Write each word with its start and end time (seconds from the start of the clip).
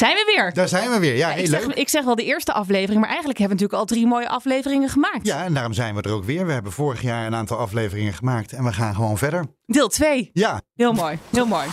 Zijn 0.00 0.14
we 0.14 0.32
weer? 0.36 0.52
Daar 0.54 0.68
zijn 0.68 0.90
we 0.90 0.98
weer. 0.98 1.16
Ja, 1.16 1.28
heel 1.28 1.44
ik, 1.44 1.50
leuk. 1.50 1.62
zeg, 1.62 1.74
ik 1.74 1.88
zeg 1.88 2.04
wel 2.04 2.14
de 2.14 2.24
eerste 2.24 2.52
aflevering, 2.52 3.00
maar 3.00 3.08
eigenlijk 3.08 3.38
hebben 3.38 3.56
we 3.58 3.62
natuurlijk 3.62 3.90
al 3.90 3.96
drie 3.96 4.06
mooie 4.12 4.28
afleveringen 4.28 4.88
gemaakt. 4.88 5.26
Ja, 5.26 5.44
en 5.44 5.54
daarom 5.54 5.72
zijn 5.72 5.94
we 5.94 6.02
er 6.02 6.12
ook 6.12 6.24
weer. 6.24 6.46
We 6.46 6.52
hebben 6.52 6.72
vorig 6.72 7.02
jaar 7.02 7.26
een 7.26 7.34
aantal 7.34 7.56
afleveringen 7.58 8.12
gemaakt 8.12 8.52
en 8.52 8.64
we 8.64 8.72
gaan 8.72 8.94
gewoon 8.94 9.18
verder. 9.18 9.44
Deel 9.66 9.88
2. 9.88 10.30
Ja, 10.32 10.60
Heel 10.74 10.92
mooi, 10.92 11.18
heel 11.30 11.46
mooi. 11.46 11.66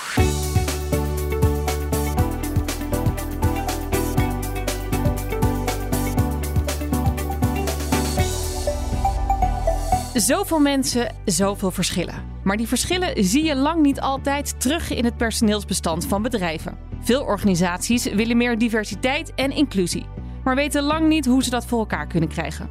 Zoveel 10.14 10.60
mensen, 10.60 11.16
zoveel 11.26 11.72
verschillen. 11.72 12.37
Maar 12.48 12.58
die 12.58 12.68
verschillen 12.68 13.24
zie 13.24 13.44
je 13.44 13.56
lang 13.56 13.82
niet 13.82 14.02
altijd 14.02 14.60
terug 14.60 14.94
in 14.94 15.06
het 15.06 15.18
personeelsbestand 15.18 16.06
van 16.06 16.22
bedrijven. 16.22 16.78
Veel 17.00 17.24
organisaties 17.24 18.04
willen 18.04 18.38
meer 18.38 18.58
diversiteit 18.58 19.34
en 19.34 19.52
inclusie, 19.52 20.06
maar 20.44 20.56
weten 20.56 20.84
lang 20.84 21.08
niet 21.08 21.26
hoe 21.26 21.44
ze 21.44 21.50
dat 21.50 21.66
voor 21.66 21.80
elkaar 21.80 22.08
kunnen 22.08 22.30
krijgen. 22.30 22.70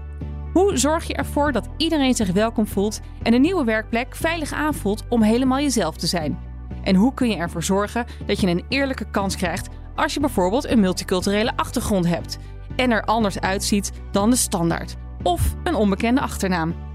Hoe 0.53 0.77
zorg 0.77 1.05
je 1.05 1.15
ervoor 1.15 1.53
dat 1.53 1.69
iedereen 1.77 2.15
zich 2.15 2.33
welkom 2.33 2.67
voelt 2.67 3.01
en 3.23 3.35
een 3.35 3.41
nieuwe 3.41 3.65
werkplek 3.65 4.17
veilig 4.17 4.53
aanvoelt 4.53 5.05
om 5.09 5.23
helemaal 5.23 5.61
jezelf 5.61 5.97
te 5.97 6.07
zijn? 6.07 6.39
En 6.83 6.95
hoe 6.95 7.15
kun 7.15 7.29
je 7.29 7.37
ervoor 7.37 7.63
zorgen 7.63 8.07
dat 8.27 8.41
je 8.41 8.47
een 8.47 8.65
eerlijke 8.69 9.11
kans 9.11 9.37
krijgt 9.37 9.69
als 9.95 10.15
je 10.15 10.21
bijvoorbeeld 10.21 10.67
een 10.67 10.81
multiculturele 10.81 11.57
achtergrond 11.57 12.07
hebt 12.07 12.39
en 12.77 12.91
er 12.91 13.05
anders 13.05 13.41
uitziet 13.41 13.93
dan 14.13 14.31
de 14.31 14.37
standaard 14.37 14.97
of 15.23 15.55
een 15.65 15.75
onbekende 15.75 16.21
achternaam? 16.21 16.86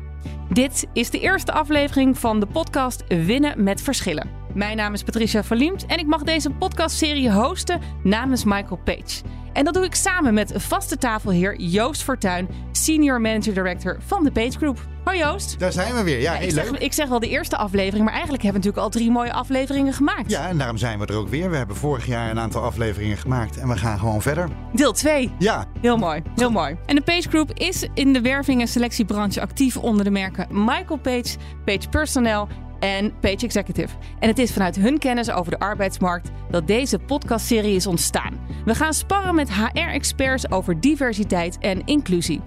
Dit 0.54 0.88
is 0.94 1.10
de 1.10 1.20
eerste 1.20 1.52
aflevering 1.52 2.18
van 2.18 2.40
de 2.40 2.46
podcast 2.46 3.04
Winnen 3.08 3.64
met 3.64 3.82
Verschillen. 3.82 4.30
Mijn 4.54 4.78
naam 4.78 4.94
is 4.94 5.04
Patricia 5.04 5.44
Verliemt 5.44 5.86
en 5.86 5.98
ik 5.98 6.06
mag 6.06 6.24
deze 6.24 6.50
podcastserie 6.50 7.32
hosten 7.32 7.82
namens 8.04 8.44
Michael 8.44 8.80
Page. 8.84 9.22
En 9.54 9.66
dat 9.66 9.74
doe 9.74 9.84
ik 9.84 9.96
samen 9.96 10.34
met 10.34 10.54
vaste 10.56 10.98
tafelheer 10.98 11.60
Joost 11.62 12.04
Fortuin, 12.04 12.48
Senior 12.72 13.22
Manager 13.22 13.54
Director 13.54 13.98
van 14.06 14.24
de 14.24 14.32
Page 14.32 14.58
Group. 14.58 14.80
Hoi 15.04 15.18
Joost. 15.18 15.60
daar 15.60 15.72
zijn 15.72 15.94
we 15.96 16.04
weer. 16.04 16.20
Ja, 16.22 16.34
ik, 16.34 16.40
heel 16.40 16.52
zeg, 16.52 16.72
leuk. 16.72 16.80
ik 16.82 16.94
zeg 16.94 17.08
wel 17.08 17.20
de 17.20 17.30
eerste 17.30 17.58
aflevering, 17.58 18.04
maar 18.04 18.14
eigenlijk 18.14 18.44
hebben 18.44 18.62
we 18.62 18.68
natuurlijk 18.68 18.94
al 18.96 19.00
drie 19.02 19.12
mooie 19.12 19.34
afleveringen 19.34 19.94
gemaakt. 19.94 20.30
Ja, 20.30 20.48
en 20.48 20.58
daarom 20.58 20.78
zijn 20.78 21.00
we 21.00 21.06
er 21.06 21.16
ook 21.16 21.28
weer. 21.30 21.50
We 21.50 21.58
hebben 21.58 21.76
vorig 21.76 22.06
jaar 22.06 22.30
een 22.30 22.40
aantal 22.40 22.62
afleveringen 22.64 23.18
gemaakt 23.18 23.58
en 23.58 23.68
we 23.68 23.78
gaan 23.78 24.00
gewoon 24.00 24.22
verder. 24.22 24.50
Deel 24.74 24.92
2. 24.92 25.32
Ja, 25.40 25.66
Heel 25.82 25.98
mooi, 25.98 26.22
heel 26.36 26.52
mooi. 26.52 26.78
En 26.86 26.96
de 26.96 27.02
Page 27.02 27.30
Group 27.30 27.52
is 27.54 27.88
in 27.94 28.14
de 28.14 28.22
werving- 28.22 28.62
en 28.62 28.68
selectiebranche 28.68 29.42
actief 29.42 29.78
onder 29.78 30.04
de 30.06 30.12
merken 30.12 30.48
Michael 30.66 31.00
Page, 31.02 31.36
Page 31.66 31.90
Personnel 31.90 32.48
en 32.82 33.20
Page 33.20 33.46
Executive. 33.46 33.96
En 34.20 34.28
het 34.28 34.40
is 34.40 34.52
vanuit 34.52 34.76
hun 34.76 35.00
kennis 35.00 35.32
over 35.32 35.52
de 35.52 35.60
arbeidsmarkt 35.60 36.30
dat 36.50 36.68
deze 36.68 37.00
podcastserie 37.00 37.76
is 37.76 37.88
ontstaan. 37.88 38.40
We 38.66 38.76
gaan 38.76 38.94
sparren 38.94 39.36
met 39.36 39.54
HR-experts 39.54 40.52
over 40.52 40.82
diversiteit 40.82 41.58
en 41.60 41.86
inclusie. 41.86 42.42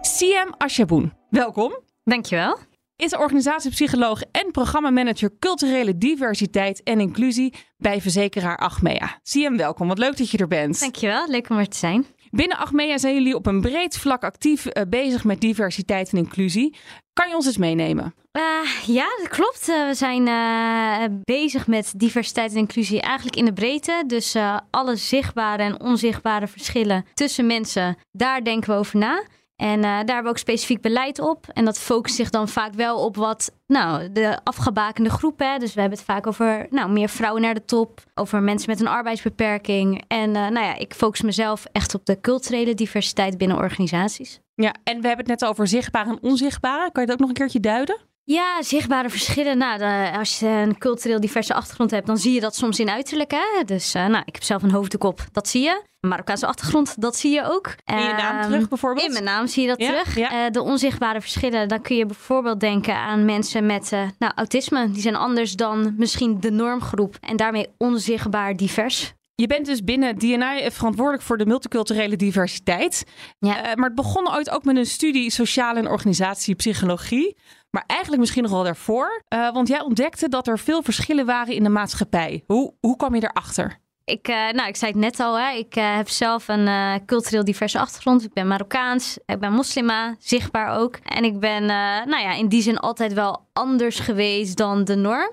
Siem 0.00 0.54
Ashaboen, 0.56 1.12
welkom. 1.30 1.78
Dankjewel. 2.04 2.58
Is 2.96 3.16
organisatiepsycholoog 3.16 4.22
en 4.32 4.50
programmamanager 4.50 5.30
culturele 5.38 5.98
diversiteit 5.98 6.82
en 6.82 7.00
inclusie 7.00 7.54
bij 7.76 8.00
verzekeraar 8.00 8.56
Achmea. 8.56 9.18
Siem, 9.22 9.56
welkom. 9.56 9.88
Wat 9.88 9.98
leuk 9.98 10.16
dat 10.16 10.30
je 10.30 10.38
er 10.38 10.46
bent. 10.46 10.80
Dankjewel. 10.80 11.28
Leuk 11.28 11.50
om 11.50 11.58
er 11.58 11.68
te 11.68 11.76
zijn. 11.76 12.06
Binnen 12.30 12.58
Achmea 12.58 12.98
zijn 12.98 13.14
jullie 13.14 13.34
op 13.34 13.46
een 13.46 13.60
breed 13.60 13.98
vlak 13.98 14.24
actief 14.24 14.66
eh, 14.66 14.82
bezig 14.88 15.24
met 15.24 15.40
diversiteit 15.40 16.12
en 16.12 16.18
inclusie. 16.18 16.76
Kan 17.18 17.28
je 17.28 17.34
ons 17.34 17.46
eens 17.46 17.56
meenemen? 17.56 18.14
Eh, 18.30 18.42
ja, 18.86 19.06
dat 19.18 19.28
klopt. 19.28 19.68
Eh, 19.68 19.86
we 19.86 19.94
zijn 19.94 20.28
eh, 20.28 21.18
bezig 21.22 21.66
met 21.66 21.92
diversiteit 21.96 22.50
en 22.50 22.56
inclusie 22.56 23.00
eigenlijk 23.00 23.36
in 23.36 23.44
de 23.44 23.52
breedte. 23.52 24.04
Dus 24.06 24.36
alle 24.70 24.96
zichtbare 24.96 25.62
en 25.62 25.80
onzichtbare 25.80 26.46
verschillen 26.46 27.04
tussen 27.14 27.46
mensen, 27.46 27.96
daar 28.12 28.44
denken 28.44 28.70
we 28.70 28.76
over 28.76 28.98
na. 28.98 29.24
En 29.56 29.80
daar 29.80 29.96
hebben 29.96 30.22
we 30.22 30.28
ook 30.28 30.38
specifiek 30.38 30.80
beleid 30.80 31.18
op. 31.18 31.46
En 31.52 31.64
dat 31.64 31.78
focust 31.78 32.14
zich 32.14 32.30
dan 32.30 32.48
vaak 32.48 32.74
wel 32.74 33.04
op 33.04 33.16
wat, 33.16 33.52
nou, 33.66 34.12
de 34.12 34.38
afgebakende 34.44 35.10
groep. 35.10 35.38
Hè. 35.38 35.58
Dus 35.58 35.74
we 35.74 35.80
hebben 35.80 35.98
het 35.98 36.06
vaak 36.06 36.26
over, 36.26 36.66
nou, 36.70 36.90
meer 36.90 37.08
vrouwen 37.08 37.42
naar 37.42 37.54
de 37.54 37.64
top. 37.64 38.00
Over 38.14 38.42
mensen 38.42 38.70
met 38.70 38.80
een 38.80 38.88
arbeidsbeperking. 38.88 40.04
En 40.08 40.30
nou 40.30 40.60
ja, 40.60 40.76
ik 40.76 40.94
focus 40.94 41.22
mezelf 41.22 41.64
echt 41.72 41.94
op 41.94 42.06
de 42.06 42.20
culturele 42.20 42.74
diversiteit 42.74 43.38
binnen 43.38 43.56
organisaties. 43.56 44.40
Ja, 44.62 44.74
en 44.84 45.00
we 45.00 45.06
hebben 45.08 45.26
het 45.30 45.40
net 45.40 45.50
over 45.50 45.66
zichtbare 45.68 46.08
en 46.10 46.18
onzichtbare. 46.22 46.92
Kan 46.92 47.02
je 47.02 47.08
dat 47.08 47.12
ook 47.16 47.20
nog 47.20 47.28
een 47.28 47.34
keertje 47.34 47.60
duiden? 47.60 47.98
Ja, 48.24 48.62
zichtbare 48.62 49.10
verschillen. 49.10 49.58
Nou, 49.58 49.78
de- 49.78 50.12
als 50.18 50.38
je 50.38 50.46
een 50.46 50.78
cultureel 50.78 51.20
diverse 51.20 51.54
achtergrond 51.54 51.90
hebt, 51.90 52.06
dan 52.06 52.18
zie 52.18 52.32
je 52.32 52.40
dat 52.40 52.54
soms 52.56 52.80
in 52.80 52.90
uiterlijk. 52.90 53.30
Hè? 53.30 53.64
Dus 53.64 53.94
eh, 53.94 54.06
nou, 54.06 54.22
ik 54.26 54.34
heb 54.34 54.42
zelf 54.42 54.62
een 54.62 54.70
hoofddoek 54.70 55.04
op, 55.04 55.20
dat 55.32 55.48
zie 55.48 55.62
je. 55.62 55.82
Een 56.00 56.08
Marokkaanse 56.08 56.46
achtergrond, 56.46 57.00
dat 57.00 57.16
zie 57.16 57.32
je 57.32 57.42
ook. 57.50 57.74
In 57.84 57.96
je 58.02 58.12
naam 58.12 58.38
Ehm, 58.38 58.48
terug 58.50 58.68
bijvoorbeeld? 58.68 59.06
In 59.06 59.12
mijn 59.12 59.24
naam 59.24 59.46
zie 59.46 59.62
je 59.62 59.68
dat 59.68 59.78
Ja, 59.80 59.86
terug. 59.88 60.16
ja. 60.16 60.30
Eh, 60.46 60.50
de 60.52 60.62
onzichtbare 60.62 61.20
verschillen, 61.20 61.68
dan 61.68 61.80
kun 61.82 61.96
je 61.96 62.06
bijvoorbeeld 62.06 62.60
denken 62.60 62.94
aan 62.94 63.24
mensen 63.24 63.66
met 63.66 63.92
eh, 63.92 64.02
nou, 64.18 64.32
autisme. 64.36 64.90
Die 64.90 65.02
zijn 65.02 65.16
anders 65.16 65.52
dan 65.56 65.94
misschien 65.96 66.40
de 66.40 66.50
normgroep 66.50 67.16
en 67.20 67.36
daarmee 67.36 67.66
onzichtbaar 67.78 68.56
divers. 68.56 69.12
Je 69.40 69.46
bent 69.46 69.66
dus 69.66 69.84
binnen 69.84 70.18
DNI 70.18 70.70
verantwoordelijk 70.70 71.22
voor 71.22 71.38
de 71.38 71.46
multiculturele 71.46 72.16
diversiteit. 72.16 73.04
Ja. 73.38 73.62
Eh, 73.62 73.74
maar 73.74 73.86
het 73.86 73.94
begon 73.94 74.30
ooit 74.30 74.50
ook 74.50 74.64
met 74.64 74.76
een 74.76 74.86
studie 74.86 75.30
sociale 75.30 75.78
en 75.78 75.88
organisatiepsychologie. 75.88 77.36
Maar 77.70 77.84
eigenlijk 77.86 78.20
misschien 78.20 78.42
nog 78.42 78.52
wel 78.52 78.62
daarvoor. 78.62 79.22
Eh, 79.28 79.52
want 79.52 79.68
jij 79.68 79.80
ontdekte 79.80 80.28
dat 80.28 80.46
er 80.46 80.58
veel 80.58 80.82
verschillen 80.82 81.26
waren 81.26 81.54
in 81.54 81.62
de 81.62 81.68
maatschappij. 81.68 82.44
Hoe, 82.46 82.74
hoe 82.80 82.96
kwam 82.96 83.14
je 83.14 83.22
erachter? 83.22 83.78
Ik, 84.04 84.28
eh, 84.28 84.50
nou, 84.50 84.68
ik 84.68 84.76
zei 84.76 84.90
het 84.90 85.00
net 85.00 85.20
al, 85.20 85.38
hè. 85.38 85.50
ik 85.56 85.74
heb 85.74 86.08
zelf 86.08 86.48
een 86.48 86.68
cultureel 87.06 87.44
diverse 87.44 87.78
achtergrond. 87.78 88.24
Ik 88.24 88.32
ben 88.32 88.46
Marokkaans, 88.46 89.18
ik 89.26 89.38
ben 89.38 89.52
moslima, 89.52 90.16
zichtbaar 90.18 90.78
ook. 90.78 90.96
En 90.96 91.24
ik 91.24 91.40
ben 91.40 91.64
nou 92.06 92.20
ja, 92.20 92.32
in 92.32 92.48
die 92.48 92.62
zin 92.62 92.78
altijd 92.78 93.12
wel 93.12 93.46
anders 93.52 94.00
geweest 94.00 94.56
dan 94.56 94.84
de 94.84 94.96
norm. 94.96 95.30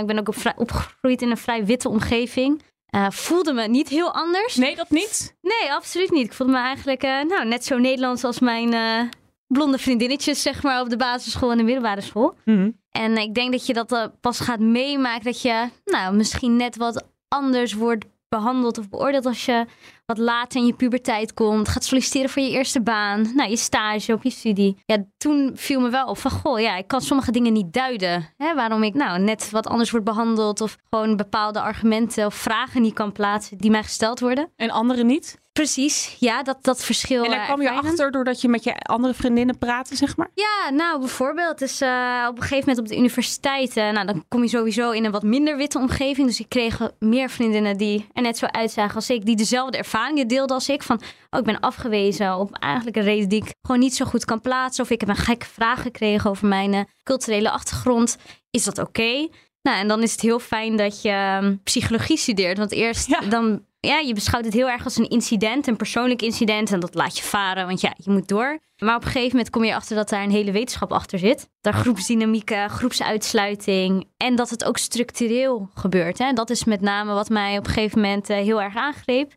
Ik 0.00 0.06
ben 0.06 0.18
ook 0.18 0.28
op 0.28 0.36
opgegroeid 0.56 1.22
in 1.22 1.30
een 1.30 1.36
vrij 1.36 1.64
witte 1.64 1.88
omgeving. 1.88 2.62
Eh, 2.88 3.10
voelde 3.10 3.52
me 3.52 3.66
niet 3.66 3.88
heel 3.88 4.14
anders. 4.14 4.56
Nee, 4.56 4.76
dat 4.76 4.90
niet? 4.90 5.36
Nee, 5.40 5.72
absoluut 5.72 6.10
niet. 6.10 6.24
Ik 6.26 6.32
voelde 6.32 6.52
me 6.52 6.58
eigenlijk 6.58 7.02
eh, 7.02 7.22
nou, 7.22 7.46
net 7.46 7.64
zo 7.64 7.78
Nederlands 7.78 8.24
als 8.24 8.38
mijn 8.38 8.72
eh, 8.72 9.08
blonde 9.46 9.78
vriendinnetjes, 9.78 10.42
zeg 10.42 10.62
maar, 10.62 10.80
op 10.80 10.88
de 10.88 10.96
basisschool 10.96 11.50
en 11.50 11.56
de 11.56 11.62
middelbare 11.62 12.00
school. 12.00 12.34
Mhm. 12.44 12.70
En 12.90 13.16
ik 13.16 13.34
denk 13.34 13.52
dat 13.52 13.66
je 13.66 13.72
dat 13.72 14.10
pas 14.20 14.40
gaat 14.40 14.60
meemaken. 14.60 15.24
Dat 15.24 15.42
je 15.42 15.68
nou, 15.84 16.16
misschien 16.16 16.56
net 16.56 16.76
wat 16.76 17.06
anders 17.28 17.72
wordt 17.72 18.04
behandeld 18.28 18.78
of 18.78 18.88
beoordeeld 18.88 19.26
als 19.26 19.44
je 19.44 19.66
wat 20.06 20.18
later 20.18 20.60
in 20.60 20.66
je 20.66 20.74
puberteit 20.74 21.34
komt. 21.34 21.68
Gaat 21.68 21.84
solliciteren 21.84 22.30
voor 22.30 22.42
je 22.42 22.50
eerste 22.50 22.82
baan. 22.82 23.26
Nou, 23.34 23.50
je 23.50 23.56
stage 23.56 24.12
op 24.12 24.22
je 24.22 24.30
studie. 24.30 24.82
Ja, 24.84 25.04
toen 25.16 25.50
viel 25.54 25.80
me 25.80 25.90
wel 25.90 26.06
op 26.06 26.18
van, 26.18 26.30
goh, 26.30 26.60
ja, 26.60 26.76
ik 26.76 26.86
kan 26.86 27.00
sommige 27.00 27.32
dingen 27.32 27.52
niet 27.52 27.72
duiden. 27.72 28.28
Hè, 28.36 28.54
waarom 28.54 28.82
ik 28.82 28.94
nou 28.94 29.20
net 29.20 29.50
wat 29.50 29.66
anders 29.66 29.90
word 29.90 30.04
behandeld. 30.04 30.60
Of 30.60 30.76
gewoon 30.90 31.16
bepaalde 31.16 31.60
argumenten 31.60 32.26
of 32.26 32.34
vragen 32.34 32.82
niet 32.82 32.94
kan 32.94 33.12
plaatsen 33.12 33.58
die 33.58 33.70
mij 33.70 33.82
gesteld 33.82 34.20
worden. 34.20 34.52
En 34.56 34.70
anderen 34.70 35.06
niet? 35.06 35.38
Precies, 35.58 36.16
ja, 36.18 36.42
dat, 36.42 36.58
dat 36.60 36.84
verschil. 36.84 37.24
En 37.24 37.30
daar 37.30 37.40
eh, 37.40 37.44
kwam 37.46 37.62
je 37.62 37.70
achter 37.70 38.10
doordat 38.10 38.40
je 38.40 38.48
met 38.48 38.64
je 38.64 38.76
andere 38.76 39.14
vriendinnen 39.14 39.58
praatte, 39.58 39.96
zeg 39.96 40.16
maar? 40.16 40.28
Ja, 40.34 40.70
nou 40.70 40.98
bijvoorbeeld, 40.98 41.58
dus 41.58 41.80
eh, 41.80 42.26
op 42.28 42.36
een 42.36 42.42
gegeven 42.42 42.68
moment 42.68 42.78
op 42.78 42.88
de 42.88 42.96
universiteit, 42.96 43.76
eh, 43.76 43.90
nou 43.90 44.06
dan 44.06 44.24
kom 44.28 44.42
je 44.42 44.48
sowieso 44.48 44.90
in 44.90 45.04
een 45.04 45.10
wat 45.10 45.22
minder 45.22 45.56
witte 45.56 45.78
omgeving. 45.78 46.26
Dus 46.26 46.40
ik 46.40 46.48
kreeg 46.48 46.90
meer 46.98 47.30
vriendinnen 47.30 47.76
die 47.76 48.06
er 48.12 48.22
net 48.22 48.38
zo 48.38 48.46
uitzagen 48.46 48.94
als 48.94 49.10
ik, 49.10 49.24
die 49.24 49.36
dezelfde 49.36 49.78
ervaringen 49.78 50.28
deelden 50.28 50.56
als 50.56 50.68
ik. 50.68 50.82
Van, 50.82 51.00
oh, 51.30 51.38
ik 51.38 51.46
ben 51.46 51.60
afgewezen 51.60 52.36
op 52.36 52.52
eigenlijk 52.52 52.96
een 52.96 53.02
reden 53.02 53.28
die 53.28 53.42
ik 53.42 53.54
gewoon 53.62 53.80
niet 53.80 53.94
zo 53.94 54.04
goed 54.04 54.24
kan 54.24 54.40
plaatsen. 54.40 54.84
Of 54.84 54.90
ik 54.90 55.00
heb 55.00 55.08
een 55.08 55.16
gekke 55.16 55.46
vraag 55.46 55.82
gekregen 55.82 56.30
over 56.30 56.46
mijn 56.46 56.88
culturele 57.02 57.50
achtergrond. 57.50 58.16
Is 58.50 58.64
dat 58.64 58.78
oké? 58.78 59.28
Nou, 59.62 59.78
en 59.78 59.88
dan 59.88 60.02
is 60.02 60.12
het 60.12 60.20
heel 60.20 60.38
fijn 60.38 60.76
dat 60.76 61.02
je 61.02 61.10
ehm, 61.10 61.56
psychologie 61.64 62.16
studeert. 62.16 62.58
Want 62.58 62.72
eerst 62.72 63.06
Ja. 63.08 63.20
dan, 63.20 63.66
ja, 63.88 63.98
je 63.98 64.14
beschouwt 64.14 64.44
het 64.44 64.54
heel 64.54 64.68
erg 64.68 64.84
als 64.84 64.96
een 64.96 65.08
incident, 65.08 65.66
een 65.66 65.76
persoonlijk 65.76 66.22
incident. 66.22 66.72
En 66.72 66.80
dat 66.80 66.94
laat 66.94 67.18
je 67.18 67.24
varen, 67.24 67.66
want 67.66 67.80
ja, 67.80 67.94
je 67.96 68.10
moet 68.10 68.28
door. 68.28 68.58
Maar 68.78 68.96
op 68.96 69.04
een 69.04 69.10
gegeven 69.10 69.30
moment 69.30 69.50
kom 69.50 69.64
je 69.64 69.74
achter 69.74 69.96
dat 69.96 70.08
daar 70.08 70.22
een 70.22 70.30
hele 70.30 70.52
wetenschap 70.52 70.92
achter 70.92 71.18
zit. 71.18 71.48
Daar 71.60 71.74
groepsdynamieken, 71.74 72.70
groepsuitsluiting. 72.70 74.08
En 74.16 74.36
dat 74.36 74.50
het 74.50 74.64
ook 74.64 74.78
structureel 74.78 75.70
gebeurt. 75.74 76.18
Hè? 76.18 76.32
Dat 76.32 76.50
is 76.50 76.64
met 76.64 76.80
name 76.80 77.12
wat 77.12 77.28
mij 77.28 77.58
op 77.58 77.66
een 77.66 77.72
gegeven 77.72 78.00
moment 78.00 78.30
eh, 78.30 78.36
heel 78.36 78.62
erg 78.62 78.76
aangreep. 78.76 79.32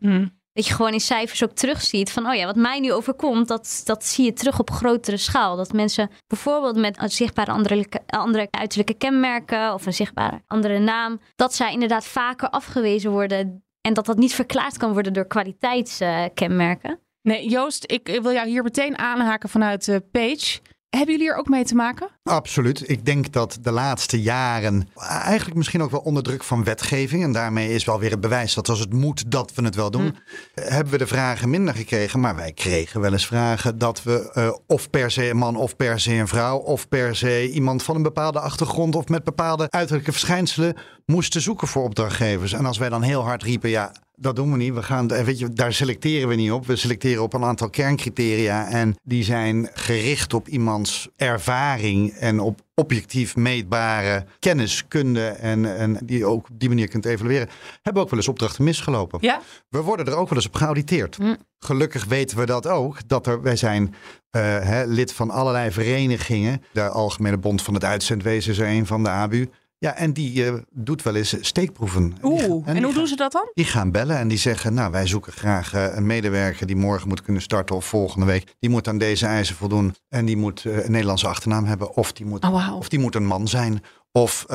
Dat 0.54 0.68
je 0.68 0.74
gewoon 0.74 0.94
in 0.94 1.00
cijfers 1.00 1.44
ook 1.44 1.52
terugziet 1.52 2.12
van, 2.12 2.28
oh 2.28 2.36
ja, 2.36 2.46
wat 2.46 2.56
mij 2.56 2.80
nu 2.80 2.94
overkomt, 2.94 3.48
dat, 3.48 3.82
dat 3.84 4.06
zie 4.06 4.26
je 4.26 4.34
terug 4.34 4.60
op 4.60 4.72
grotere 4.72 5.18
schaal. 5.18 5.56
Dat 5.56 5.74
mensen 5.74 6.10
bijvoorbeeld 6.28 6.76
met 6.76 7.14
zichtbare 7.14 7.52
andere, 7.52 7.86
andere 8.06 8.48
uiterlijke 8.50 8.94
kenmerken 8.94 9.74
of 9.74 9.86
een 9.86 9.94
zichtbare 9.94 10.42
andere 10.48 10.80
naam, 10.80 11.20
dat 11.36 11.54
zij 11.56 11.74
inderdaad 11.74 12.06
vaker 12.06 12.50
afgewezen 12.50 13.12
worden 13.12 13.64
en 13.82 13.94
dat 13.94 14.06
dat 14.06 14.18
niet 14.18 14.34
verklaard 14.34 14.78
kan 14.78 14.94
worden 14.94 15.14
door 15.14 15.28
kwaliteitskenmerken. 15.28 17.00
Nee, 17.22 17.50
Joost, 17.50 17.92
ik 17.92 18.08
wil 18.22 18.32
jou 18.32 18.48
hier 18.48 18.64
meteen 18.64 18.98
aanhaken 18.98 19.50
vanuit 19.50 20.02
Page. 20.12 20.60
Hebben 20.98 21.16
jullie 21.16 21.32
er 21.32 21.38
ook 21.38 21.50
mee 21.50 21.64
te 21.64 21.76
maken? 21.76 22.10
Absoluut. 22.24 22.90
Ik 22.90 23.06
denk 23.06 23.32
dat 23.32 23.58
de 23.62 23.72
laatste 23.72 24.22
jaren, 24.22 24.88
eigenlijk 24.96 25.58
misschien 25.58 25.82
ook 25.82 25.92
wel 25.92 26.00
onder 26.00 26.24
druk 26.24 26.44
van 26.44 26.64
wetgeving, 26.64 27.24
en 27.24 27.32
daarmee 27.32 27.74
is 27.74 27.86
wel 27.86 28.00
weer 28.00 28.12
het 28.12 28.22
bewijs 28.22 28.54
dat 28.54 28.70
als 28.70 28.80
het 28.80 28.94
moet, 28.94 29.32
dat 29.32 29.54
we 29.56 29.64
het 29.64 29.76
wel 29.76 29.92
doen, 29.92 30.16
hm. 30.56 30.62
hebben 30.62 30.92
we 30.92 30.98
de 30.98 31.08
vragen 31.08 31.50
minder 31.50 31.76
gekregen. 31.76 32.20
Maar 32.20 32.36
wij 32.36 32.52
kregen 32.52 33.02
wel 33.02 33.12
eens 33.12 33.28
vragen 33.28 33.78
dat 33.78 34.04
we 34.04 34.32
uh, 34.38 34.54
of 34.68 34.90
per 34.90 35.12
se 35.12 35.30
een 35.30 35.38
man, 35.38 35.56
of 35.56 35.76
per 35.76 36.00
se 36.00 36.14
een 36.14 36.28
vrouw, 36.28 36.58
of 36.58 36.88
per 36.88 37.16
se 37.16 37.52
iemand 37.52 37.84
van 37.84 37.96
een 37.96 38.04
bepaalde 38.04 38.40
achtergrond 38.40 38.96
of 38.96 39.08
met 39.08 39.24
bepaalde 39.24 39.70
uiterlijke 39.70 40.12
verschijnselen 40.12 40.78
moesten 41.06 41.42
zoeken 41.42 41.68
voor 41.68 41.84
opdrachtgevers. 41.84 42.54
En 42.54 42.66
als 42.66 42.78
wij 42.78 42.90
dan 42.90 43.02
heel 43.02 43.24
hard 43.24 43.44
riepen, 43.44 43.70
ja, 43.70 43.92
dat 44.22 44.36
doen 44.36 44.52
we 44.52 44.58
niet. 44.58 44.74
We 44.74 44.84
gaan, 44.84 45.08
weet 45.08 45.40
je, 45.40 45.50
daar 45.50 45.74
selecteren 45.74 46.28
we 46.28 46.36
niet 46.36 46.52
op. 46.52 46.66
We 46.66 46.76
selecteren 46.76 47.24
op 47.24 47.34
een 47.34 47.44
aantal 47.44 47.70
kerncriteria. 47.70 48.70
En 48.70 48.96
die 49.04 49.24
zijn 49.24 49.70
gericht 49.74 50.34
op 50.34 50.48
iemands 50.48 51.10
ervaring 51.16 52.12
en 52.12 52.40
op 52.40 52.62
objectief 52.76 53.36
meetbare 53.36 54.26
kennis, 54.40 54.88
kunde 54.88 55.28
en, 55.28 55.78
en 55.78 55.98
die 56.04 56.18
je 56.18 56.26
ook 56.26 56.50
op 56.50 56.60
die 56.60 56.70
manier 56.70 56.88
kunt 56.88 57.06
evalueren. 57.06 57.50
Hebben 57.82 58.02
ook 58.04 58.10
wel 58.10 58.20
eens 58.20 58.28
opdrachten 58.28 58.64
misgelopen. 58.64 59.20
Ja? 59.22 59.42
We 59.70 59.82
worden 59.82 60.06
er 60.06 60.16
ook 60.16 60.30
wel 60.30 60.38
eens 60.38 60.48
op 60.48 60.56
geauditeerd. 60.56 61.16
Hm. 61.16 61.36
Gelukkig 61.60 62.06
weten 62.06 62.38
we 62.38 62.46
dat 62.46 62.68
ook. 62.68 63.08
Dat 63.08 63.28
er, 63.28 63.42
wij 63.42 63.56
zijn 63.56 63.84
uh, 63.84 64.42
hè, 64.42 64.86
lid 64.86 65.14
van 65.14 65.30
allerlei 65.30 65.72
verenigingen. 65.72 66.64
De 66.72 66.90
Algemene 66.90 67.38
Bond 67.38 67.62
van 67.62 67.74
het 67.74 67.84
Uitzendwezen 67.84 68.52
is 68.52 68.60
er 68.60 68.68
een 68.68 68.86
van, 68.86 69.04
de 69.04 69.10
ABU. 69.10 69.50
Ja, 69.84 69.96
en 69.96 70.14
die 70.14 70.44
uh, 70.44 70.54
doet 70.72 71.02
wel 71.02 71.16
eens 71.16 71.36
steekproeven. 71.40 72.16
Oeh, 72.24 72.68
en, 72.68 72.84
hoe 72.84 72.94
doen 72.94 73.08
ze 73.08 73.16
dat 73.16 73.32
dan? 73.32 73.52
Die 73.54 73.66
gaan 73.66 73.92
bellen 73.92 74.18
en 74.18 74.28
die 74.28 74.38
zeggen, 74.38 74.74
nou 74.74 74.92
wij 74.92 75.08
zoeken 75.08 75.34
graag 75.34 75.74
uh, 75.74 75.96
een 75.96 76.06
medewerker 76.06 76.68
die 76.68 76.76
morgen 76.76 77.08
moet 77.08 77.22
kunnen 77.22 77.42
starten 77.42 77.76
of 77.76 77.86
volgende 77.86 78.26
week. 78.26 78.56
Die 78.60 78.70
moet 78.70 78.88
aan 78.88 78.98
deze 78.98 79.26
eisen 79.26 79.56
voldoen 79.56 79.96
en 80.10 80.26
die 80.26 80.38
moet 80.38 80.64
uh, 80.64 80.86
een 80.86 80.92
Nederlandse 80.92 81.28
achternaam 81.28 81.66
hebben. 81.66 81.96
Of 81.96 82.14
die 82.14 82.26
moet, 82.26 82.44
oh, 82.44 82.68
wow. 82.68 82.78
of 82.78 82.90
die 82.90 83.00
moet 83.00 83.16
een 83.16 83.26
man 83.26 83.48
zijn. 83.48 83.84
Of 84.12 84.46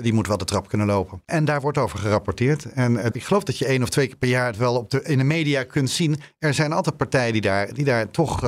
die 0.00 0.12
moet 0.12 0.26
wel 0.26 0.36
de 0.36 0.44
trap 0.44 0.68
kunnen 0.68 0.86
lopen. 0.86 1.22
En 1.26 1.44
daar 1.44 1.60
wordt 1.60 1.78
over 1.78 1.98
gerapporteerd. 1.98 2.72
En 2.72 3.14
ik 3.14 3.24
geloof 3.24 3.42
dat 3.42 3.58
je 3.58 3.66
één 3.66 3.82
of 3.82 3.88
twee 3.88 4.06
keer 4.06 4.16
per 4.16 4.28
jaar 4.28 4.46
het 4.46 4.56
wel 4.56 4.76
op 4.76 4.90
de, 4.90 5.02
in 5.02 5.18
de 5.18 5.24
media 5.24 5.62
kunt 5.62 5.90
zien. 5.90 6.20
Er 6.38 6.54
zijn 6.54 6.72
altijd 6.72 6.96
partijen 6.96 7.32
die 7.32 7.42
daar, 7.42 7.72
die 7.72 7.84
daar 7.84 8.10
toch 8.10 8.40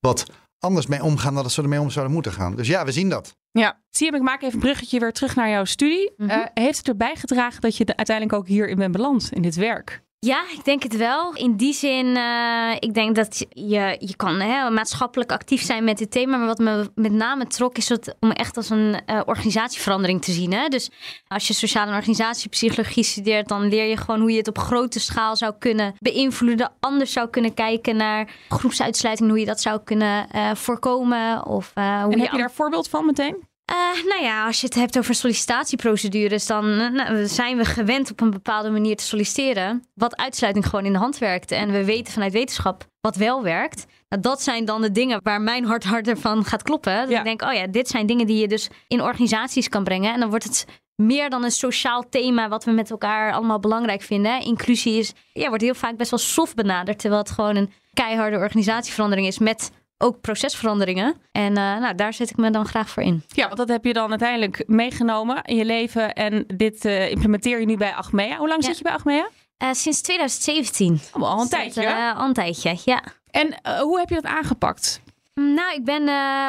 wat 0.00 0.26
anders 0.58 0.86
mee 0.86 1.02
omgaan 1.02 1.34
dan 1.34 1.50
ze 1.50 1.62
ermee 1.62 1.80
om 1.80 1.90
zouden 1.90 2.14
moeten 2.14 2.32
gaan. 2.32 2.56
Dus 2.56 2.66
ja, 2.66 2.84
we 2.84 2.92
zien 2.92 3.08
dat. 3.08 3.36
Ja, 3.50 3.82
zie 3.90 4.10
je, 4.10 4.16
ik 4.16 4.22
maak 4.22 4.42
even 4.42 4.54
een 4.54 4.60
bruggetje 4.60 4.98
weer 4.98 5.12
terug 5.12 5.34
naar 5.36 5.48
jouw 5.48 5.64
studie. 5.64 6.12
Mm 6.16 6.46
heeft 6.54 6.78
het 6.78 6.88
erbij 6.88 7.16
gedragen 7.16 7.60
dat 7.60 7.76
je 7.76 7.96
uiteindelijk 7.96 8.38
ook 8.38 8.46
hierin 8.46 8.76
bent 8.76 8.92
beland, 8.92 9.32
in 9.32 9.42
dit 9.42 9.56
werk? 9.56 10.02
Ja, 10.20 10.44
ik 10.52 10.64
denk 10.64 10.82
het 10.82 10.96
wel. 10.96 11.34
In 11.34 11.56
die 11.56 11.72
zin, 11.72 12.06
uh, 12.06 12.74
ik 12.78 12.94
denk 12.94 13.16
dat 13.16 13.46
je, 13.48 13.96
je 13.98 14.16
kan 14.16 14.40
hè, 14.40 14.70
maatschappelijk 14.70 15.32
actief 15.32 15.62
zijn 15.62 15.84
met 15.84 15.98
dit 15.98 16.10
thema. 16.10 16.36
Maar 16.36 16.46
wat 16.46 16.58
me 16.58 16.90
met 16.94 17.12
name 17.12 17.46
trok, 17.46 17.76
is 17.76 17.88
het 17.88 18.16
om 18.20 18.30
echt 18.30 18.56
als 18.56 18.70
een 18.70 19.00
uh, 19.06 19.20
organisatieverandering 19.26 20.22
te 20.22 20.32
zien. 20.32 20.52
Hè? 20.52 20.68
Dus 20.68 20.90
als 21.28 21.46
je 21.46 21.54
sociale 21.54 21.94
organisatiepsychologie 21.94 23.04
studeert, 23.04 23.48
dan 23.48 23.68
leer 23.68 23.86
je 23.86 23.96
gewoon 23.96 24.20
hoe 24.20 24.30
je 24.30 24.38
het 24.38 24.48
op 24.48 24.58
grote 24.58 25.00
schaal 25.00 25.36
zou 25.36 25.54
kunnen 25.58 25.94
beïnvloeden. 25.98 26.72
Anders 26.80 27.12
zou 27.12 27.28
kunnen 27.28 27.54
kijken 27.54 27.96
naar 27.96 28.30
groepsuitsluiting, 28.48 29.28
hoe 29.28 29.40
je 29.40 29.46
dat 29.46 29.60
zou 29.60 29.80
kunnen 29.84 30.26
uh, 30.34 30.54
voorkomen. 30.54 31.46
Of, 31.46 31.70
hoe 31.74 31.82
en 31.82 32.10
je 32.10 32.20
heb 32.20 32.32
je 32.32 32.38
daar 32.38 32.52
voorbeeld 32.52 32.88
van 32.88 33.06
meteen? 33.06 33.46
Uh, 33.70 34.04
nou 34.04 34.22
ja, 34.22 34.46
als 34.46 34.60
je 34.60 34.66
het 34.66 34.74
hebt 34.74 34.98
over 34.98 35.14
sollicitatieprocedures, 35.14 36.46
dan 36.46 36.68
uh, 36.68 36.90
nou, 36.90 37.26
zijn 37.26 37.56
we 37.56 37.64
gewend 37.64 38.10
op 38.10 38.20
een 38.20 38.30
bepaalde 38.30 38.70
manier 38.70 38.96
te 38.96 39.04
solliciteren. 39.04 39.84
Wat 39.94 40.16
uitsluiting 40.16 40.66
gewoon 40.66 40.84
in 40.84 40.92
de 40.92 40.98
hand 40.98 41.18
werkt. 41.18 41.50
En 41.50 41.70
we 41.70 41.84
weten 41.84 42.12
vanuit 42.12 42.32
wetenschap 42.32 42.86
wat 43.00 43.16
wel 43.16 43.42
werkt. 43.42 43.86
Nou, 44.08 44.22
dat 44.22 44.42
zijn 44.42 44.64
dan 44.64 44.80
de 44.80 44.92
dingen 44.92 45.20
waar 45.22 45.40
mijn 45.40 45.64
hart 45.64 45.84
harder 45.84 46.18
van 46.18 46.44
gaat 46.44 46.62
kloppen. 46.62 47.08
Dat 47.08 47.10
ik 47.10 47.24
denk, 47.24 47.42
oh 47.42 47.52
ja, 47.52 47.66
dit 47.66 47.88
zijn 47.88 48.06
dingen 48.06 48.26
die 48.26 48.40
je 48.40 48.48
dus 48.48 48.68
in 48.86 49.02
organisaties 49.02 49.68
kan 49.68 49.84
brengen. 49.84 50.12
En 50.12 50.20
dan 50.20 50.28
wordt 50.28 50.44
het 50.44 50.66
meer 50.94 51.30
dan 51.30 51.44
een 51.44 51.50
sociaal 51.50 52.08
thema 52.08 52.48
wat 52.48 52.64
we 52.64 52.70
met 52.70 52.90
elkaar 52.90 53.32
allemaal 53.32 53.60
belangrijk 53.60 54.02
vinden. 54.02 54.40
Inclusie 54.40 54.98
is, 54.98 55.12
ja, 55.32 55.48
wordt 55.48 55.62
heel 55.62 55.74
vaak 55.74 55.96
best 55.96 56.10
wel 56.10 56.18
soft 56.18 56.54
benaderd. 56.54 56.98
Terwijl 56.98 57.22
het 57.22 57.30
gewoon 57.30 57.56
een 57.56 57.72
keiharde 57.94 58.36
organisatieverandering 58.36 59.26
is 59.26 59.38
met 59.38 59.70
ook 59.98 60.20
procesveranderingen. 60.20 61.14
En 61.32 61.48
uh, 61.48 61.78
nou, 61.78 61.94
daar 61.94 62.12
zet 62.12 62.30
ik 62.30 62.36
me 62.36 62.50
dan 62.50 62.66
graag 62.66 62.90
voor 62.90 63.02
in. 63.02 63.22
Ja, 63.28 63.44
want 63.44 63.56
dat 63.56 63.68
heb 63.68 63.84
je 63.84 63.92
dan 63.92 64.10
uiteindelijk 64.10 64.64
meegenomen 64.66 65.42
in 65.42 65.56
je 65.56 65.64
leven. 65.64 66.12
En 66.12 66.44
dit 66.46 66.84
uh, 66.84 67.10
implementeer 67.10 67.60
je 67.60 67.66
nu 67.66 67.76
bij 67.76 67.94
Achmea. 67.94 68.36
Hoe 68.36 68.48
lang 68.48 68.64
zit 68.64 68.76
je 68.76 68.82
bij 68.82 68.92
Achmea? 68.92 69.28
Uh, 69.62 69.72
sinds 69.72 70.00
2017. 70.00 71.00
Oh, 71.12 71.22
al 71.22 71.40
een 71.40 71.48
tijdje. 71.48 72.14
al 72.14 72.26
een 72.26 72.32
tijdje, 72.32 72.76
ja. 72.84 73.02
En 73.30 73.54
hoe 73.80 73.98
heb 73.98 74.08
je 74.08 74.14
dat 74.14 74.24
aangepakt? 74.24 75.00
Nou, 75.34 75.74
ik 75.74 75.84
ben 75.84 76.08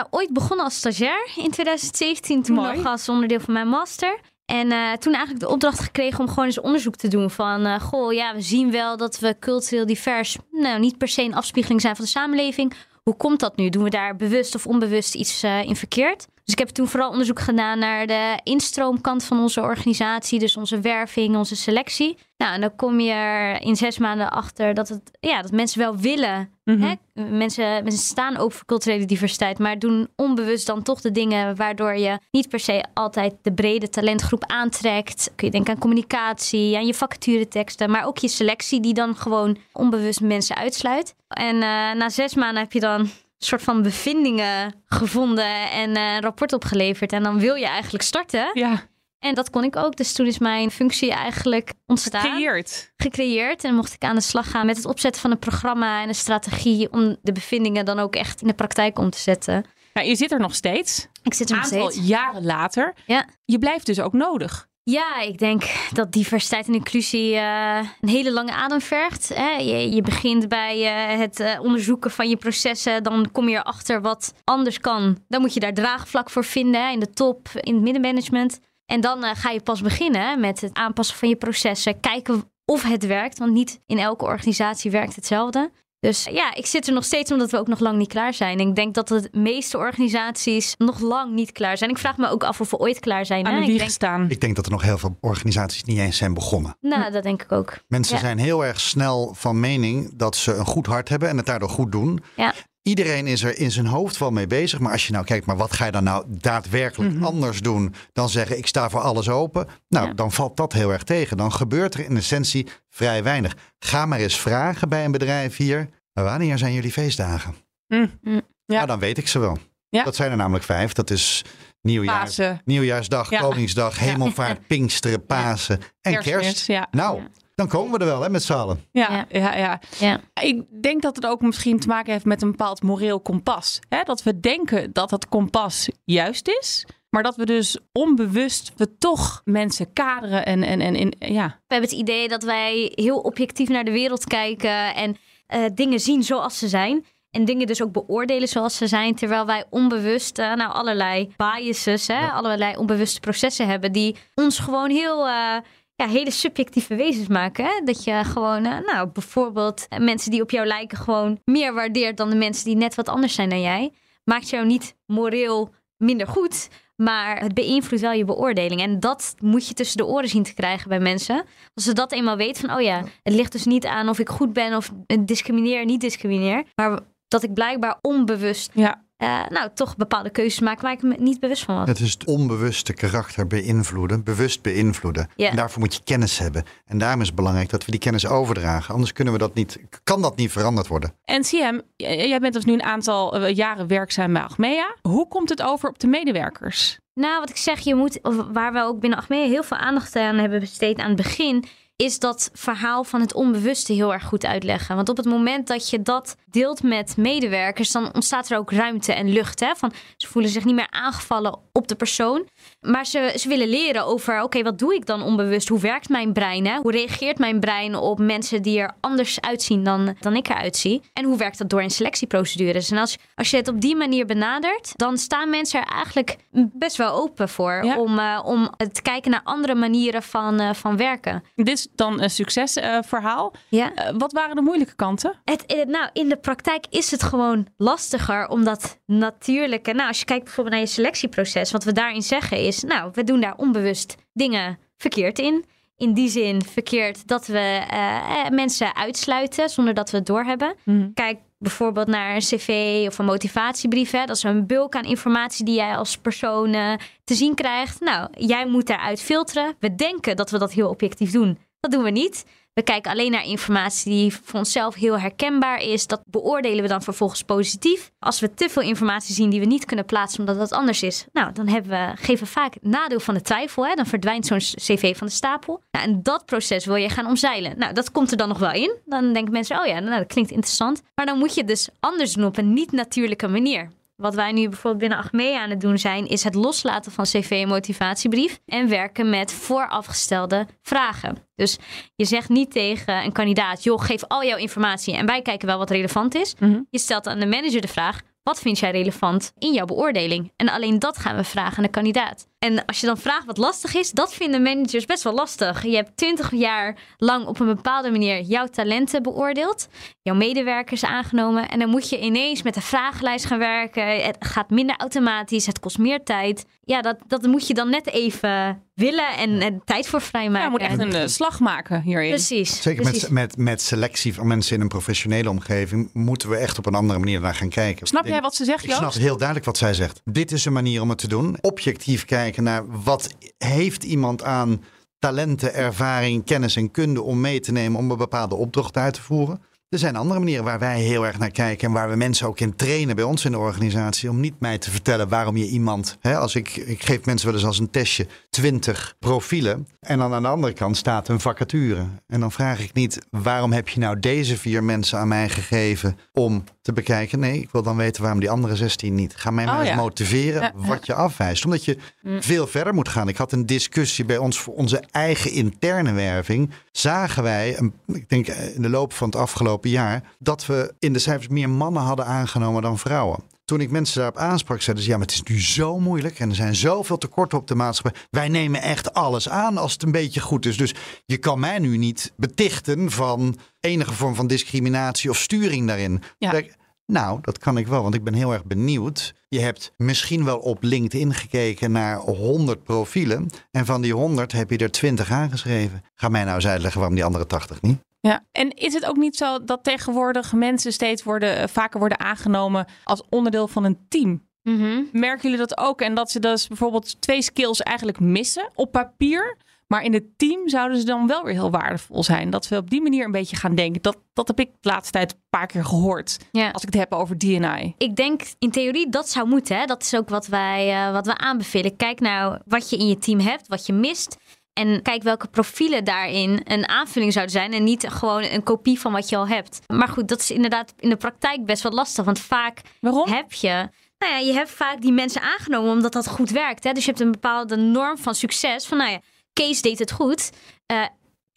ooit 0.10 0.34
begonnen 0.34 0.66
als 0.66 0.75
stagiair 0.75 1.31
in 1.36 1.51
2017. 1.51 2.44
Toen 2.44 2.56
nog 2.56 2.86
als 2.86 3.10
onderdeel 3.10 3.40
van 3.40 3.54
mijn 3.54 3.68
master. 3.68 4.19
En 4.50 4.72
uh, 4.72 4.94
toen 4.94 5.13
eigenlijk 5.13 5.40
de 5.40 5.50
opdracht 5.50 5.80
gekregen 5.80 6.19
om 6.19 6.28
gewoon 6.28 6.46
eens 6.46 6.60
onderzoek 6.60 6.96
te 6.96 7.07
doen 7.07 7.30
van... 7.30 7.66
Uh, 7.66 7.80
goh, 7.80 8.13
ja, 8.13 8.34
we 8.34 8.42
zien 8.42 8.72
wel 8.72 8.98
dat 8.98 9.19
we 9.19 9.36
cultureel 9.40 9.86
divers... 9.86 10.38
nou, 10.51 10.80
niet 10.80 10.98
per 10.98 11.07
se 11.07 11.22
een 11.22 11.36
afspiegeling 11.36 11.81
zijn 11.81 11.96
van 11.96 12.06
de 12.06 12.12
samenleving 12.12 12.74
hoe 13.09 13.17
komt 13.17 13.39
dat 13.39 13.56
nu? 13.56 13.69
Doen 13.69 13.83
we 13.83 13.89
daar 13.89 14.15
bewust 14.15 14.56
of 14.56 14.67
onbewust 14.67 15.15
iets 15.15 15.44
uh, 15.44 15.63
in 15.63 15.75
verkeerd? 15.75 16.27
Dus 16.50 16.57
ik 16.57 16.66
heb 16.66 16.75
toen 16.75 16.88
vooral 16.88 17.10
onderzoek 17.10 17.40
gedaan 17.40 17.80
naar 17.80 18.07
de 18.07 18.40
instroomkant 18.44 19.24
van 19.24 19.40
onze 19.40 19.62
organisatie, 19.62 20.40
dus 20.40 20.57
onze 20.57 20.80
werving, 20.80 21.36
onze 21.36 21.56
selectie. 21.56 22.18
Nou, 22.38 22.54
en 22.54 22.62
dan 22.62 22.75
kom 22.75 23.00
je 23.00 23.12
er 23.12 23.62
in 23.62 23.75
zes 23.75 23.98
maanden 23.98 24.31
achter 24.31 24.74
dat, 24.74 24.90
het, 24.90 25.01
ja, 25.19 25.42
dat 25.42 25.51
mensen 25.51 25.80
wel 25.80 25.98
willen. 25.98 26.50
Mhm. 26.63 26.81
hè? 26.81 27.24
Mensen, 27.24 27.84
mensen 27.84 28.06
staan 28.06 28.38
ook 28.38 28.51
voor 28.51 28.66
culturele 28.66 29.06
diversiteit, 29.06 29.60
maar 29.60 29.80
doen 29.80 30.07
onbewust 30.16 30.68
dan 30.68 30.84
toch 30.84 31.01
de 31.01 31.12
dingen 31.12 31.56
waardoor 31.56 31.98
je 31.98 32.19
niet 32.31 32.50
per 32.50 32.60
se 32.60 32.86
altijd 32.94 33.36
de 33.42 33.54
brede 33.54 33.90
talentgroep 33.90 34.44
aantrekt. 34.46 35.31
Kun 35.36 35.48
je 35.48 35.54
denken 35.54 35.74
aan 35.74 35.80
communicatie, 35.80 36.78
aan 36.78 36.86
je 36.86 36.94
vacatureteksten, 36.94 37.92
maar 37.92 38.06
ook 38.06 38.18
je 38.18 38.28
selectie 38.28 38.80
die 38.80 38.94
dan 38.94 39.16
gewoon 39.16 39.57
onbewust 39.72 40.22
mensen 40.22 40.56
uitsluit. 40.56 41.16
En 41.28 41.56
uh, 41.56 41.62
na 41.94 42.10
zes 42.10 42.36
maanden 42.36 42.63
heb 42.63 42.72
je 42.72 42.80
dan 42.80 43.10
soort 43.45 43.62
van 43.62 43.81
bevindingen 43.81 44.83
gevonden 44.86 45.71
en 45.71 45.89
uh, 45.89 46.13
een 46.13 46.21
rapport 46.21 46.53
opgeleverd. 46.53 47.12
En 47.13 47.24
dan 47.24 47.39
wil 47.39 47.56
je 47.56 47.68
eigenlijk 47.68 48.03
starten. 48.03 48.50
Ja. 48.53 48.88
En 49.19 49.33
dat 49.33 49.50
kon 49.50 49.63
ik 49.63 49.75
ook. 49.75 49.95
Dus 49.95 50.13
toen 50.13 50.25
is 50.25 50.39
mijn 50.39 50.71
functie 50.71 51.12
eigenlijk 51.12 51.74
ontstaan. 51.86 52.21
Gecreëerd. 52.21 52.94
Gecreëerd. 52.97 53.63
En 53.63 53.75
mocht 53.75 53.94
ik 53.94 54.03
aan 54.03 54.15
de 54.15 54.21
slag 54.21 54.51
gaan 54.51 54.65
met 54.65 54.77
het 54.77 54.86
opzetten 54.86 55.21
van 55.21 55.31
een 55.31 55.39
programma 55.39 56.01
en 56.01 56.07
een 56.07 56.15
strategie. 56.15 56.91
om 56.91 57.18
de 57.21 57.31
bevindingen 57.31 57.86
dan 57.86 58.00
ook 58.00 58.15
echt 58.15 58.41
in 58.41 58.47
de 58.47 58.53
praktijk 58.53 59.00
om 59.00 59.09
te 59.09 59.19
zetten. 59.19 59.65
Ja, 59.94 60.01
je 60.01 60.15
zit 60.15 60.31
er 60.31 60.39
nog 60.39 60.56
steeds. 60.56 61.07
Ik 61.24 61.33
zit 61.33 61.50
er 61.50 61.56
nog 61.56 61.65
steeds. 61.65 62.00
jaren 62.01 62.45
later. 62.45 62.94
Ja. 63.06 63.25
Je 63.45 63.59
blijft 63.59 63.86
dus 63.86 64.00
ook 64.00 64.13
nodig. 64.13 64.68
Ja, 64.89 65.19
ik 65.19 65.38
denk 65.38 65.63
dat 65.94 66.12
diversiteit 66.12 66.68
en 66.68 66.74
inclusie 66.74 67.33
uh, 67.33 67.77
een 68.01 68.09
hele 68.09 68.31
lange 68.31 68.51
adem 68.51 68.81
vergt. 68.81 69.30
Hè? 69.33 69.50
Je, 69.50 69.91
je, 69.91 70.01
begint 70.01 70.48
bij 70.48 70.77
uh, 70.79 71.19
het 71.19 71.39
uh, 71.39 71.60
onderzoeken 71.62 72.12
van 72.12 72.29
je 72.29 72.38
processen. 72.38 73.03
Dan 73.03 73.31
kom 73.31 73.50
je 73.50 73.58
erachter 73.58 74.01
wat 74.01 74.34
anders 74.43 74.79
kan. 74.79 75.17
Dan 75.27 75.41
moet 75.41 75.53
je 75.53 75.60
daar 75.60 75.74
draagvlak 75.74 76.29
voor 76.29 76.43
vinden 76.43 76.81
hè? 76.81 76.91
in 76.91 77.00
de 77.00 77.10
top, 77.10 77.50
in 77.53 77.74
het 77.74 77.84
middenmanagement. 77.84 78.60
En 78.86 79.01
dan 79.01 79.24
ga 79.24 79.50
je 79.50 79.62
pas 79.62 79.81
beginnen 79.81 80.39
met 80.39 80.62
het 80.62 80.74
aanpassen 80.74 81.17
van 81.17 81.29
je 81.29 81.36
processen. 81.36 82.00
Kijken 82.00 82.51
of 82.65 82.84
het 82.84 83.05
werkt, 83.05 83.38
want 83.38 83.51
niet 83.51 83.81
in 83.86 83.98
elke 83.98 84.25
organisatie 84.25 84.91
werkt 84.91 85.15
hetzelfde. 85.15 85.72
Dus 86.00 86.24
ja, 86.24 86.56
ik 86.56 86.65
zit 86.65 86.88
er 86.88 86.94
nog 86.94 87.03
steeds 87.03 87.32
omdat 87.32 87.51
we 87.51 87.58
ook 87.58 87.68
nog 87.68 87.79
lang 87.79 87.98
niet 87.98 88.08
klaar 88.08 88.34
zijn. 88.34 88.60
Ik 88.60 88.75
denk 88.75 88.94
dat 88.94 89.08
de 89.08 89.29
meeste 89.32 89.77
organisaties 89.77 90.75
nog 90.77 91.00
lang 91.00 91.34
niet 91.34 91.51
klaar 91.51 91.77
zijn. 91.77 91.89
Ik 91.89 91.98
vraag 91.98 92.18
me 92.18 92.29
ook 92.29 92.44
af 92.44 92.62
of 92.62 92.70
we 92.70 92.77
ooit 92.77 93.00
klaar 93.00 93.25
zijn. 93.25 93.46
Aan 93.46 93.65
de 93.65 93.77
denk... 93.77 93.89
staan. 93.89 94.29
Ik 94.29 94.41
denk 94.41 94.56
dat 94.56 94.65
er 94.65 94.72
nog 94.72 94.82
heel 94.82 94.98
veel 94.98 95.18
organisaties 95.20 95.84
niet 95.84 95.98
eens 95.98 96.18
zijn 96.18 96.34
begonnen. 96.34 96.77
Nou, 96.82 97.12
dat 97.12 97.24
denk 97.24 97.41
ik 97.41 97.51
ook. 97.51 97.77
Mensen 97.88 98.20
zijn 98.20 98.38
heel 98.38 98.65
erg 98.65 98.79
snel 98.79 99.34
van 99.38 99.60
mening 99.60 100.12
dat 100.13 100.36
ze 100.36 100.53
een 100.53 100.65
goed 100.65 100.86
hart 100.86 101.10
hebben 101.10 101.29
en 101.29 101.38
het 101.38 101.46
daardoor 101.46 101.70
goed 101.70 101.91
doen. 101.91 102.24
Ja. 102.36 102.53
Iedereen 102.89 103.27
is 103.27 103.43
er 103.43 103.58
in 103.58 103.72
zijn 103.72 103.86
hoofd 103.86 104.17
wel 104.17 104.31
mee 104.31 104.48
bezig. 104.48 104.79
Maar 104.79 104.91
als 104.91 105.08
je 105.08 105.13
nou 105.13 105.25
kijkt, 105.25 105.46
maar 105.46 105.58
wat 105.58 105.74
ga 105.74 105.86
je 105.86 105.91
dan 105.91 106.03
nou 106.03 106.25
daadwerkelijk 106.27 107.13
mhm. 107.13 107.24
anders 107.24 107.62
doen 107.62 107.93
dan 108.13 108.29
zeggen 108.29 108.58
ik 108.58 108.67
sta 108.67 108.89
voor 108.89 109.00
alles 109.00 109.29
open? 109.29 109.67
Nou, 109.88 110.13
dan 110.13 110.31
valt 110.31 110.58
dat 110.58 110.74
heel 110.74 110.91
erg 110.91 111.03
tegen. 111.03 111.38
Dan 111.38 111.53
gebeurt 111.53 111.93
er 111.93 112.05
in 112.05 112.17
essentie 112.17 112.67
vrij 112.89 113.24
weinig. 113.24 113.55
Ga 113.79 114.05
maar 114.05 114.19
eens 114.19 114.39
vragen 114.39 114.89
bij 114.89 115.05
een 115.05 115.12
bedrijf 115.12 115.58
hier. 115.58 115.89
Maar 116.13 116.24
wanneer 116.24 116.58
zijn 116.58 116.74
jullie 116.74 116.91
feestdagen? 116.91 117.55
Mm. 117.88 118.12
mm. 118.22 118.41
Ja. 118.65 118.75
Nou, 118.75 118.88
dan 118.88 119.00
weet 119.00 119.17
ik 119.17 119.27
ze 119.27 119.39
wel. 119.39 119.58
Ja. 119.89 120.03
Dat 120.03 120.15
zijn 120.15 120.31
er 120.31 120.38
namelijk 120.38 120.65
vijf. 120.65 120.93
Dat 120.93 121.10
is 121.10 121.43
nieuwjaar, 121.81 122.62
nieuwjaarsdag, 122.65 123.29
Koningsdag, 123.29 124.00
Hemelvaart, 124.05 124.67
Pinksteren, 124.67 125.25
Pasen 125.25 125.79
en 126.01 126.19
Kerst. 126.22 126.69
Nou, 126.91 127.22
dan 127.60 127.68
komen 127.68 127.92
we 127.92 128.06
er 128.06 128.12
wel 128.12 128.22
hè, 128.22 128.30
met 128.30 128.44
z'n 128.44 128.54
allen. 128.54 128.84
Ja, 128.92 129.25
ja. 129.30 129.56
Ja, 129.56 129.80
ja, 130.00 130.22
Ik 130.42 130.82
denk 130.82 131.01
dat 131.01 131.16
het 131.16 131.25
ook 131.25 131.42
misschien 131.42 131.80
te 131.80 131.88
maken 131.88 132.12
heeft 132.12 132.25
met 132.25 132.42
een 132.42 132.51
bepaald 132.51 132.82
moreel 132.82 133.20
kompas. 133.20 133.80
Hè? 133.89 134.04
Dat 134.04 134.24
we 134.24 134.39
denken 134.39 134.94
dat 134.94 135.12
het 135.12 135.30
kompas 135.30 135.89
juist 136.06 136.48
is. 136.48 136.86
Maar 137.10 137.24
dat 137.24 137.36
we 137.36 137.46
dus 137.46 137.78
onbewust 137.92 138.72
we 138.75 138.98
toch 138.98 139.42
mensen 139.46 139.94
kaderen 139.94 140.46
en, 140.46 140.63
en, 140.63 140.82
en 140.82 140.96
in, 140.96 141.13
ja. 141.20 141.48
We 141.48 141.74
hebben 141.74 141.89
het 141.89 142.00
idee 142.00 142.28
dat 142.28 142.44
wij 142.44 142.92
heel 142.96 143.20
objectief 143.20 143.70
naar 143.70 143.84
de 143.84 143.92
wereld 143.92 144.25
kijken 144.25 144.96
en 144.96 145.18
uh, 145.56 145.66
dingen 145.74 146.00
zien 146.00 146.24
zoals 146.24 146.58
ze 146.58 146.68
zijn. 146.68 147.06
En 147.32 147.46
dingen 147.46 147.68
dus 147.68 147.84
ook 147.84 147.92
beoordelen 147.92 148.48
zoals 148.48 148.78
ze 148.78 148.88
zijn. 148.88 149.16
Terwijl 149.16 149.46
wij 149.46 149.66
onbewust 149.70 150.39
uh, 150.39 150.54
nou, 150.54 150.74
allerlei 150.74 151.34
biases, 151.38 152.08
hè, 152.08 152.32
allerlei 152.32 152.78
onbewuste 152.78 153.20
processen 153.20 153.68
hebben. 153.68 153.92
Die 153.92 154.16
ons 154.36 154.60
gewoon 154.60 154.89
heel... 154.89 155.28
Uh, 155.28 155.56
ja, 156.00 156.08
hele 156.08 156.32
subjectieve 156.32 156.96
wezens 156.96 157.27
maken. 157.27 157.65
Hè? 157.65 157.82
Dat 157.84 158.03
je 158.03 158.24
gewoon, 158.24 158.65
uh, 158.65 158.77
nou, 158.86 159.08
bijvoorbeeld 159.08 159.88
mensen 159.98 160.32
die 160.32 160.41
op 160.41 160.51
jou 160.51 160.68
lijken, 160.68 160.98
gewoon 160.98 161.39
meer 161.46 161.74
waardeert 161.74 162.18
dan 162.18 162.29
de 162.29 162.36
mensen 162.36 162.65
die 162.65 162.75
net 162.75 162.96
wat 162.96 163.10
anders 163.10 163.34
zijn 163.34 163.50
dan 163.50 163.62
jij. 163.62 163.94
Maakt 164.24 164.50
jou 164.50 164.65
niet 164.65 164.96
moreel 165.06 165.74
minder 165.98 166.27
goed. 166.27 166.70
Maar 166.96 167.39
het 167.39 167.53
beïnvloedt 167.53 168.03
wel 168.03 168.12
je 168.12 168.25
beoordeling. 168.25 168.82
En 168.82 169.00
dat 169.00 169.36
moet 169.39 169.68
je 169.68 169.74
tussen 169.74 169.98
de 169.98 170.06
oren 170.06 170.29
zien 170.29 170.44
te 170.44 170.53
krijgen 170.53 170.89
bij 170.89 171.00
mensen. 171.00 171.46
Als 171.74 171.84
ze 171.84 171.94
dat 171.94 172.12
eenmaal 172.12 172.38
weten 172.38 172.68
van, 172.68 172.77
oh 172.77 172.82
ja, 172.82 173.03
het 173.24 173.34
ligt 173.34 173.51
dus 173.51 173.65
niet 173.65 173.86
aan 173.86 174.10
of 174.10 174.20
ik 174.20 174.29
goed 174.29 174.53
ben 174.53 174.75
of 174.75 174.91
discrimineer, 175.20 175.86
niet 175.86 176.01
discrimineer. 176.01 176.63
Maar 176.75 177.00
dat 177.27 177.44
ik 177.44 177.53
blijkbaar 177.53 177.98
onbewust 178.01 178.72
ja. 178.74 179.06
Uh, 179.23 179.47
nou, 179.49 179.69
toch 179.73 179.95
bepaalde 179.95 180.29
keuzes 180.29 180.59
maken 180.59 180.83
waar 180.83 180.91
ik 180.91 181.01
me 181.01 181.15
niet 181.17 181.39
bewust 181.39 181.63
van 181.63 181.75
was. 181.75 181.88
Het 181.88 181.99
is 181.99 182.13
het 182.13 182.23
onbewuste 182.23 182.93
karakter 182.93 183.47
beïnvloeden, 183.47 184.23
bewust 184.23 184.61
beïnvloeden. 184.61 185.29
En 185.35 185.55
daarvoor 185.55 185.79
moet 185.79 185.93
je 185.93 186.01
kennis 186.03 186.38
hebben. 186.38 186.63
En 186.85 186.97
daarom 186.97 187.21
is 187.21 187.27
het 187.27 187.35
belangrijk 187.35 187.69
dat 187.69 187.85
we 187.85 187.91
die 187.91 187.99
kennis 187.99 188.27
overdragen. 188.27 188.93
Anders 188.93 189.13
kunnen 189.13 189.33
we 189.33 189.39
dat 189.39 189.53
niet, 189.53 189.79
kan 190.03 190.21
dat 190.21 190.35
niet 190.35 190.51
veranderd 190.51 190.88
worden. 190.88 191.13
En 191.25 191.41
CM, 191.41 191.79
jij 191.95 192.39
bent 192.39 192.53
dus 192.53 192.65
nu 192.65 192.73
een 192.73 192.83
aantal 192.83 193.35
eh, 193.35 193.55
jaren 193.55 193.88
werkzaam 193.88 194.33
bij 194.33 194.41
Achmea. 194.41 194.95
Hoe 195.01 195.27
komt 195.27 195.49
het 195.49 195.61
over 195.61 195.89
op 195.89 195.99
de 195.99 196.07
medewerkers? 196.07 196.99
Nou, 197.13 197.39
wat 197.39 197.49
ik 197.49 197.57
zeg, 197.57 197.79
je 197.79 197.95
moet, 197.95 198.19
waar 198.51 198.73
we 198.73 198.81
ook 198.81 198.99
binnen 198.99 199.19
Achmea 199.19 199.47
heel 199.47 199.63
veel 199.63 199.77
aandacht 199.77 200.15
aan 200.15 200.38
hebben 200.38 200.59
besteed 200.59 200.97
aan 200.97 201.07
het 201.07 201.17
begin, 201.17 201.65
is 202.03 202.20
dat 202.20 202.50
verhaal 202.53 203.03
van 203.03 203.22
het 203.22 203.34
onbewuste 203.34 203.94
heel 203.94 204.13
erg 204.13 204.24
goed 204.24 204.46
uitleggen. 204.46 204.96
Want 204.96 205.10
op 205.10 205.18
het 205.18 205.25
moment 205.25 205.68
dat 205.68 205.89
je 205.89 206.01
dat 206.01 206.36
deelt 206.46 206.84
met 206.84 207.18
medewerkers, 207.18 207.91
dan 207.91 208.13
ontstaat 208.13 208.50
er 208.50 208.58
ook 208.58 208.72
ruimte 208.72 209.13
en 209.13 209.29
lucht. 209.29 209.60
Hè? 209.60 209.75
Van, 209.75 209.94
ze 210.18 210.27
voelen 210.27 210.51
zich 210.51 210.65
niet 210.65 210.75
meer 210.75 210.89
aangevallen 210.89 211.60
op 211.72 211.88
de 211.88 211.96
persoon. 211.96 212.48
Maar 212.82 213.06
ze, 213.06 213.34
ze 213.36 213.48
willen 213.48 213.68
leren 213.68 214.06
over, 214.06 214.42
oké, 214.42 214.63
wat 214.63 214.80
doe 214.80 214.96
ik 214.96 215.06
dan 215.06 215.22
onbewust? 215.22 215.68
Hoe 215.68 215.80
werkt 215.80 216.10
mijn 216.10 216.34
brein? 216.34 216.66
Hè? 216.66 216.78
Hoe 216.78 216.92
reageert 216.92 217.38
mijn 217.38 217.60
brein 217.60 217.96
op 217.96 218.20
mensen 218.20 218.62
die 218.62 218.80
er 218.80 218.92
anders 219.00 219.42
uitzien 219.42 219.84
dan, 219.84 220.16
dan 220.20 220.36
ik 220.36 220.50
eruit 220.50 220.78
zie? 220.78 221.01
En 221.13 221.25
hoe 221.25 221.38
werkt 221.38 221.58
dat 221.58 221.70
door 221.70 221.82
in 221.82 221.89
selectieprocedures? 221.89 222.92
En 222.92 222.98
als, 222.98 223.18
als 223.36 223.50
je 223.50 223.58
het 223.58 223.68
op 223.68 223.82
die 223.82 223.96
manier 223.96 224.25
benadert, 224.25 224.94
dan 224.96 225.18
staan 225.18 225.50
mensen 225.50 225.80
er 225.80 225.88
eigenlijk 225.88 226.38
best 226.51 226.98
wel 226.98 227.13
open 227.13 227.50
voor. 227.50 227.96
Om, 227.98 228.20
uh, 228.20 228.42
om 228.44 228.70
te 228.92 229.01
kijken 229.01 229.32
naar 229.32 229.42
andere 229.44 229.75
manieren 229.75 230.24
van, 230.24 230.62
uh, 230.62 230.74
van 230.74 230.98
werken. 230.98 231.44
Dit 231.56 231.68
is 231.68 231.88
dan 231.96 232.22
een 232.22 232.30
succesverhaal. 232.30 233.54
Uh, 233.54 233.80
ja. 233.80 233.92
wat 234.18 234.32
waren 234.32 234.56
de 234.56 234.62
moeilijke 234.62 234.96
kanten? 234.96 235.34
Het, 235.46 235.86
nou, 235.88 236.10
in 236.13 236.30
de 236.30 236.38
praktijk 236.38 236.86
is 236.89 237.12
het 237.12 237.24
gewoon 237.24 237.68
lastiger, 237.78 238.48
omdat 238.48 239.00
natuurlijke... 239.06 239.94
Nou, 239.94 240.08
als 240.08 240.20
je 240.20 240.25
kijkt 240.25 240.44
bijvoorbeeld 240.44 240.75
naar 240.75 240.86
je 240.86 240.92
selectieproces, 240.92 241.72
wat 241.72 241.84
we 241.84 241.92
daarin 241.92 242.22
zeggen 242.22 242.49
is... 242.56 242.84
nou, 242.84 243.12
we 243.13 243.24
doen 243.24 243.39
daar 243.39 243.56
onbewust 243.58 244.15
dingen 244.34 244.79
verkeerd 244.98 245.39
in. 245.39 245.65
In 245.98 246.13
die 246.13 246.29
zin 246.29 246.62
verkeerd 246.63 247.27
dat 247.27 247.48
we 247.48 247.82
uh, 247.91 248.50
mensen 248.50 248.96
uitsluiten 248.96 249.70
zonder 249.70 249.94
dat 249.94 250.12
we 250.12 250.18
het 250.18 250.25
doorhebben. 250.25 250.75
Mm. 250.86 251.13
Kijk 251.13 251.39
bijvoorbeeld 251.58 252.08
naar 252.08 252.36
een 252.36 252.41
cv 252.41 253.03
of 253.08 253.18
een 253.18 253.25
motivatiebrief. 253.25 254.12
Hè? 254.12 254.25
Dat 254.25 254.36
is 254.36 254.44
een 254.44 254.68
bulk 254.68 254.96
aan 254.96 255.03
informatie 255.03 255.65
die 255.65 255.75
jij 255.75 255.96
als 255.96 256.18
persoon 256.18 256.74
uh, 256.74 256.94
te 257.24 257.34
zien 257.34 257.56
krijgt. 257.56 258.00
Nou, 258.00 258.27
jij 258.32 258.68
moet 258.68 258.88
daaruit 258.88 259.22
filteren. 259.22 259.75
We 259.79 259.96
denken 259.96 260.36
dat 260.36 260.51
we 260.51 260.58
dat 260.58 260.74
heel 260.74 260.89
objectief 260.89 261.32
doen. 261.32 261.58
Dat 261.79 261.91
doen 261.91 262.03
we 262.03 262.10
niet. 262.10 262.46
We 262.79 262.86
kijken 262.86 263.12
alleen 263.12 263.31
naar 263.31 263.45
informatie 263.45 264.12
die 264.12 264.33
voor 264.43 264.59
onszelf 264.59 264.95
heel 264.95 265.19
herkenbaar 265.19 265.81
is. 265.81 266.07
Dat 266.07 266.21
beoordelen 266.25 266.81
we 266.81 266.88
dan 266.88 267.01
vervolgens 267.01 267.43
positief. 267.43 268.12
Als 268.19 268.39
we 268.39 268.53
te 268.53 268.69
veel 268.69 268.81
informatie 268.81 269.36
zien 269.36 269.50
die 269.50 269.59
we 269.59 269.65
niet 269.65 269.86
kunnen 269.86 270.05
plaatsen 270.05 270.39
omdat 270.39 270.57
dat 270.57 270.71
anders 270.71 271.03
is, 271.03 271.25
nou, 271.33 271.51
dan 271.53 271.67
hebben 271.67 271.91
we, 271.91 272.12
geven 272.15 272.45
we 272.45 272.51
vaak 272.51 272.75
nadeel 272.81 273.19
van 273.19 273.33
de 273.33 273.41
twijfel. 273.41 273.88
Hè? 273.88 273.95
Dan 273.95 274.05
verdwijnt 274.05 274.45
zo'n 274.45 274.57
cv 274.57 275.17
van 275.17 275.27
de 275.27 275.33
stapel. 275.33 275.81
Nou, 275.91 276.05
en 276.05 276.24
dat 276.24 276.45
proces 276.45 276.86
wil 276.86 276.95
je 276.95 277.09
gaan 277.09 277.25
omzeilen. 277.25 277.77
Nou, 277.77 277.93
dat 277.93 278.12
komt 278.12 278.31
er 278.31 278.38
dan 278.38 278.48
nog 278.48 278.59
wel 278.59 278.71
in. 278.71 278.98
Dan 279.05 279.33
denken 279.33 279.53
mensen, 279.53 279.79
oh 279.79 279.86
ja, 279.86 280.00
nou, 280.00 280.17
dat 280.17 280.27
klinkt 280.27 280.51
interessant. 280.51 281.01
Maar 281.15 281.25
dan 281.25 281.38
moet 281.38 281.53
je 281.53 281.59
het 281.59 281.69
dus 281.69 281.89
anders 282.00 282.33
doen 282.33 282.45
op 282.45 282.57
een 282.57 282.74
niet-natuurlijke 282.74 283.48
manier. 283.48 283.89
Wat 284.19 284.35
wij 284.35 284.51
nu 284.51 284.69
bijvoorbeeld 284.69 284.97
binnen 285.01 285.17
Achmea 285.17 285.61
aan 285.61 285.69
het 285.69 285.81
doen 285.81 285.97
zijn, 285.97 286.27
is 286.27 286.43
het 286.43 286.55
loslaten 286.55 287.11
van 287.11 287.23
cv 287.23 287.49
en 287.49 287.67
motivatiebrief 287.67 288.59
en 288.65 288.89
werken 288.89 289.29
met 289.29 289.51
voorafgestelde 289.51 290.67
vragen. 290.81 291.38
Dus 291.55 291.77
je 292.15 292.25
zegt 292.25 292.49
niet 292.49 292.71
tegen 292.71 293.23
een 293.23 293.31
kandidaat, 293.31 293.83
joh, 293.83 294.01
geef 294.01 294.23
al 294.27 294.43
jouw 294.43 294.57
informatie 294.57 295.15
en 295.15 295.25
wij 295.25 295.41
kijken 295.41 295.67
wel 295.67 295.77
wat 295.77 295.89
relevant 295.89 296.35
is. 296.35 296.55
Mhm. 296.59 296.79
Je 296.89 296.99
stelt 296.99 297.27
aan 297.27 297.39
de 297.39 297.45
manager 297.45 297.81
de 297.81 297.88
vraag, 297.88 298.21
wat 298.43 298.59
vind 298.59 298.79
jij 298.79 298.91
relevant 298.91 299.53
in 299.57 299.73
jouw 299.73 299.85
beoordeling? 299.85 300.51
En 300.55 300.69
alleen 300.69 300.99
dat 300.99 301.17
gaan 301.17 301.35
we 301.35 301.43
vragen 301.43 301.77
aan 301.77 301.83
de 301.83 301.89
kandidaat. 301.89 302.47
En 302.60 302.86
als 302.86 303.00
je 303.00 303.06
dan 303.06 303.18
vraagt 303.18 303.46
wat 303.46 303.58
lastig 303.58 303.96
is, 303.96 304.12
dat 304.12 304.34
vinden 304.34 304.62
managers 304.62 305.06
best 305.06 305.24
wel 305.24 305.34
lastig. 305.34 305.84
Je 305.84 305.96
hebt 305.96 306.18
twintig 306.18 306.51
jaar 306.51 306.98
lang 307.18 307.46
op 307.46 307.60
een 307.60 307.66
bepaalde 307.68 308.12
manier 308.12 308.42
jouw 308.42 308.68
talenten 308.68 309.24
beoordeeld, 309.24 309.88
jouw 310.22 310.36
medewerkers 310.36 311.04
aangenomen. 311.06 311.70
En 311.70 311.80
dan 311.80 311.89
moet 311.89 312.10
je 312.10 312.20
ineens 312.20 312.62
met 312.62 312.75
een 312.75 312.82
vragenlijst 312.82 313.46
gaan 313.46 313.60
werken. 313.60 314.24
Het 314.24 314.38
gaat 314.39 314.70
minder 314.70 314.96
automatisch, 314.98 315.66
het 315.66 315.80
kost 315.80 315.98
meer 315.98 316.24
tijd. 316.24 316.66
Ja, 316.84 317.01
dat, 317.01 317.18
dat 317.28 317.42
moet 317.42 317.68
je 317.68 317.74
dan 317.74 317.89
net 317.89 318.08
even 318.08 318.84
willen 318.94 319.38
en, 319.38 319.62
en 319.62 319.82
tijd 319.86 320.08
voor 320.08 320.22
vrijmaken. 320.22 320.63
Ja, 320.63 320.70
moet 320.70 320.82
echt 320.82 321.00
een 321.00 321.16
uh, 321.16 321.28
slag 321.28 321.60
maken 321.60 322.01
hierin. 322.01 322.30
Precies. 322.30 322.82
Zeker 322.82 323.04
precies. 323.04 323.22
Met, 323.22 323.32
met, 323.32 323.58
met 323.58 323.82
selectie 323.82 324.34
van 324.34 324.48
mensen 324.48 324.75
in 324.75 324.82
een 324.82 324.88
professionele 324.88 325.50
omgeving 325.50 326.10
moeten 326.13 326.50
we 326.50 326.56
echt 326.56 326.78
op 326.78 326.86
een 326.86 326.96
andere 326.96 327.20
manier 327.20 327.39
naar 327.39 327.56
gaan 327.56 327.70
kijken. 327.70 328.08
Snap 328.08 328.25
jij 328.25 328.42
wat 328.42 328.56
ze 328.56 328.66
zegt, 328.66 328.84
Joost? 328.84 329.01
Ik 329.01 329.12
snap 329.12 329.22
heel 329.22 329.38
duidelijk 329.38 329.66
wat 329.66 329.78
zij 329.78 329.94
zegt. 329.94 330.22
Dit 330.25 330.51
is 330.51 330.66
een 330.66 330.74
manier 330.74 331.01
om 331.01 331.10
het 331.10 331.18
te 331.18 331.28
doen. 331.28 331.58
Objectief 331.62 332.25
kijken 332.25 332.49
naar 332.58 332.84
wat 333.03 333.29
heeft 333.58 334.03
iemand 334.03 334.44
aan 334.44 334.84
talenten, 335.20 335.74
ervaring, 335.74 336.46
kennis 336.46 336.75
en 336.75 336.91
kunde 336.91 337.22
om 337.22 337.41
mee 337.41 337.60
te 337.60 337.72
nemen 337.72 338.00
om 338.00 338.12
een 338.12 338.18
bepaalde 338.18 338.56
opdracht 338.56 338.98
uit 338.98 339.13
te 339.13 339.22
voeren. 339.22 339.62
Er 339.89 340.00
zijn 340.00 340.15
andere 340.15 340.39
manieren 340.39 340.65
waar 340.65 340.79
wij 340.79 341.01
heel 341.01 341.25
erg 341.25 341.38
naar 341.38 341.51
kijken 341.51 341.88
en 341.88 341.94
waar 341.94 342.10
we 342.10 342.15
mensen 342.15 342.48
ook 342.48 342.60
in 342.60 342.75
trainen 342.75 343.15
bij 343.15 343.25
ons 343.25 343.46
in 343.46 343.51
de 343.51 343.58
organisatie. 343.58 344.29
Om 344.29 344.39
niet 344.39 344.60
mij 344.60 344.77
te 344.77 344.91
vertellen 344.91 345.29
waarom 345.29 345.58
je 345.58 345.68
iemand. 345.68 346.18
Hè, 346.20 346.38
als 346.38 346.56
ik, 346.56 346.75
ik 346.75 347.03
geef 347.03 347.25
mensen 347.25 347.48
wel 347.48 347.56
eens 347.56 347.65
als 347.65 347.79
een 347.79 347.89
testje 347.89 348.27
20 348.50 349.15
profielen. 349.20 349.88
En 350.00 350.18
dan 350.18 350.34
aan 350.34 350.41
de 350.41 350.48
andere 350.48 350.74
kant 350.74 350.98
staat 350.98 351.27
een 351.27 351.39
vacature. 351.39 352.06
En 352.27 352.39
dan 352.39 352.51
vraag 352.51 352.79
ik 352.79 352.94
niet 352.94 353.20
waarom 353.29 353.72
heb 353.72 353.89
je 353.89 354.00
nou 354.00 354.20
deze 354.20 354.58
vier 354.58 354.84
mensen 354.84 355.20
aan 355.20 355.27
mij 355.27 355.50
gegeven 355.50 356.18
om 356.34 356.63
te 356.82 356.94
bekijken. 356.94 357.39
Nee, 357.39 357.62
ik 357.62 357.72
wil 357.72 357.84
dan 357.84 357.98
weten 357.98 358.22
waarom 358.22 358.39
die 358.39 358.50
andere 358.50 358.75
16 358.75 359.15
niet. 359.15 359.36
Ga 359.36 359.51
mij 359.51 359.65
oh, 359.65 359.72
maar 359.72 359.86
eens 359.86 359.96
motiveren 359.96 360.72
wat 360.75 361.06
je 361.06 361.13
afwijst. 361.13 361.65
Omdat 361.65 361.86
je 361.86 361.98
mm. 362.22 362.44
veel 362.44 362.68
verder 362.68 362.94
moet 362.94 363.10
gaan. 363.10 363.27
Ik 363.27 363.38
had 363.38 363.51
een 363.51 363.65
discussie 363.65 364.25
bij 364.25 364.38
ons 364.38 364.60
voor 364.60 364.74
onze 364.74 365.03
eigen 365.12 365.51
interne 365.51 366.12
werving. 366.12 366.72
Zagen 366.91 367.44
wij, 367.44 367.91
ik 368.06 368.29
denk 368.29 368.48
in 368.48 368.82
de 368.82 368.89
loop 368.89 369.13
van 369.13 369.27
het 369.27 369.38
afgelopen 369.38 369.89
jaar, 369.89 370.24
dat 370.39 370.65
we 370.65 370.94
in 371.00 371.13
de 371.13 371.20
cijfers 371.20 371.48
meer 371.48 371.70
mannen 371.70 372.01
hadden 372.01 372.25
aangenomen 372.25 372.82
dan 372.82 372.98
vrouwen. 372.98 373.39
Toen 373.69 373.81
ik 373.81 373.91
mensen 373.91 374.17
daarop 374.17 374.38
aansprak, 374.38 374.81
zeiden 374.81 375.05
ze: 375.05 375.11
Ja, 375.11 375.17
maar 375.17 375.25
het 375.25 375.35
is 375.35 375.43
nu 375.43 375.61
zo 375.61 375.99
moeilijk 375.99 376.39
en 376.39 376.49
er 376.49 376.55
zijn 376.55 376.75
zoveel 376.75 377.17
tekorten 377.17 377.57
op 377.57 377.67
de 377.67 377.75
maatschappij. 377.75 378.21
Wij 378.29 378.47
nemen 378.47 378.81
echt 378.81 379.13
alles 379.13 379.49
aan 379.49 379.77
als 379.77 379.93
het 379.93 380.03
een 380.03 380.11
beetje 380.11 380.39
goed 380.39 380.65
is. 380.65 380.77
Dus 380.77 380.95
je 381.25 381.38
kan 381.38 381.59
mij 381.59 381.79
nu 381.79 381.97
niet 381.97 382.33
betichten 382.38 383.11
van 383.11 383.57
enige 383.79 384.13
vorm 384.13 384.35
van 384.35 384.47
discriminatie 384.47 385.29
of 385.29 385.38
sturing 385.38 385.88
daarin. 385.88 386.21
Ja. 386.38 386.61
Nou, 387.05 387.39
dat 387.41 387.57
kan 387.57 387.77
ik 387.77 387.88
wel, 387.88 388.01
want 388.01 388.15
ik 388.15 388.23
ben 388.23 388.33
heel 388.33 388.53
erg 388.53 388.65
benieuwd. 388.65 389.33
Je 389.47 389.59
hebt 389.59 389.93
misschien 389.97 390.45
wel 390.45 390.57
op 390.57 390.83
LinkedIn 390.83 391.33
gekeken 391.33 391.91
naar 391.91 392.17
100 392.17 392.83
profielen. 392.83 393.49
En 393.71 393.85
van 393.85 394.01
die 394.01 394.13
100 394.13 394.51
heb 394.51 394.69
je 394.69 394.77
er 394.77 394.91
20 394.91 395.31
aangeschreven. 395.31 396.03
Ga 396.15 396.29
mij 396.29 396.43
nou 396.43 396.55
eens 396.55 396.67
uitleggen 396.67 396.99
waarom 396.99 397.15
die 397.15 397.25
andere 397.25 397.45
80 397.45 397.81
niet. 397.81 397.99
Ja, 398.21 398.45
en 398.51 398.69
is 398.69 398.93
het 398.93 399.05
ook 399.05 399.17
niet 399.17 399.35
zo 399.35 399.63
dat 399.63 399.83
tegenwoordig 399.83 400.53
mensen 400.53 400.93
steeds 400.93 401.23
worden, 401.23 401.57
eh, 401.57 401.67
vaker 401.67 401.99
worden 401.99 402.19
aangenomen 402.19 402.85
als 403.03 403.23
onderdeel 403.29 403.67
van 403.67 403.83
een 403.83 403.99
team? 404.09 404.47
Mm 404.63 405.09
Merken 405.11 405.49
jullie 405.49 405.65
dat 405.67 405.77
ook? 405.77 406.01
En 406.01 406.13
dat 406.13 406.31
ze 406.31 406.39
dus 406.39 406.67
bijvoorbeeld 406.67 407.21
twee 407.21 407.41
skills 407.41 407.81
eigenlijk 407.81 408.19
missen 408.19 408.69
op 408.75 408.91
papier. 408.91 409.57
Maar 409.88 410.03
in 410.03 410.13
het 410.13 410.38
team 410.38 410.69
zouden 410.69 410.99
ze 410.99 411.05
dan 411.05 411.27
wel 411.27 411.43
weer 411.43 411.53
heel 411.53 411.71
waardevol 411.71 412.23
zijn. 412.23 412.49
Dat 412.49 412.67
we 412.67 412.77
op 412.77 412.89
die 412.89 413.01
manier 413.01 413.25
een 413.25 413.31
beetje 413.31 413.55
gaan 413.55 413.75
denken. 413.75 414.01
Dat, 414.01 414.17
dat 414.33 414.47
heb 414.47 414.59
ik 414.59 414.69
de 414.79 414.89
laatste 414.89 415.11
tijd 415.11 415.31
een 415.31 415.39
paar 415.49 415.67
keer 415.67 415.85
gehoord. 415.85 416.38
Ja. 416.51 416.69
Als 416.69 416.83
ik 416.83 416.93
het 416.93 416.99
heb 416.99 417.13
over 417.13 417.38
DNI. 417.38 417.93
Ik 417.97 418.15
denk 418.15 418.41
in 418.59 418.71
theorie 418.71 419.09
dat 419.09 419.29
zou 419.29 419.47
moeten. 419.47 419.77
Hè? 419.77 419.85
Dat 419.85 420.01
is 420.01 420.15
ook 420.15 420.29
wat 420.29 420.47
wij 420.47 421.07
uh, 421.07 421.11
wat 421.11 421.25
we 421.25 421.38
aanbevelen. 421.38 421.95
Kijk 421.95 422.19
nou 422.19 422.59
wat 422.65 422.89
je 422.89 422.97
in 422.97 423.07
je 423.07 423.17
team 423.17 423.39
hebt, 423.39 423.67
wat 423.67 423.85
je 423.85 423.93
mist. 423.93 424.38
En 424.79 425.01
kijk 425.01 425.24
welke 425.24 425.48
profielen 425.48 426.03
daarin 426.03 426.62
een 426.63 426.88
aanvulling 426.88 427.33
zouden 427.33 427.53
zijn. 427.53 427.74
En 427.74 427.83
niet 427.83 428.07
gewoon 428.09 428.43
een 428.43 428.63
kopie 428.63 429.00
van 429.00 429.12
wat 429.12 429.29
je 429.29 429.36
al 429.36 429.48
hebt. 429.48 429.79
Maar 429.88 430.07
goed, 430.07 430.27
dat 430.27 430.39
is 430.39 430.51
inderdaad 430.51 430.93
in 431.00 431.09
de 431.09 431.15
praktijk 431.15 431.65
best 431.65 431.83
wel 431.83 431.91
lastig. 431.91 432.25
Want 432.25 432.39
vaak 432.39 432.81
Waarom? 433.00 433.29
heb 433.29 433.53
je. 433.53 433.89
Nou 434.17 434.33
ja, 434.33 434.38
je 434.38 434.53
hebt 434.53 434.69
vaak 434.69 435.01
die 435.01 435.12
mensen 435.12 435.41
aangenomen 435.41 435.91
omdat 435.91 436.13
dat 436.13 436.27
goed 436.27 436.50
werkt. 436.50 436.83
Hè? 436.83 436.91
Dus 436.91 437.05
je 437.05 437.09
hebt 437.09 437.24
een 437.24 437.31
bepaalde 437.31 437.75
norm 437.75 438.17
van 438.17 438.36
succes. 438.36 438.86
Van 438.86 438.98
nou 438.98 439.12
ja, 439.12 439.19
Kees 439.53 439.81
deed 439.81 440.00
het 440.00 440.12
goed. 440.12 440.50
Uh, 440.91 441.05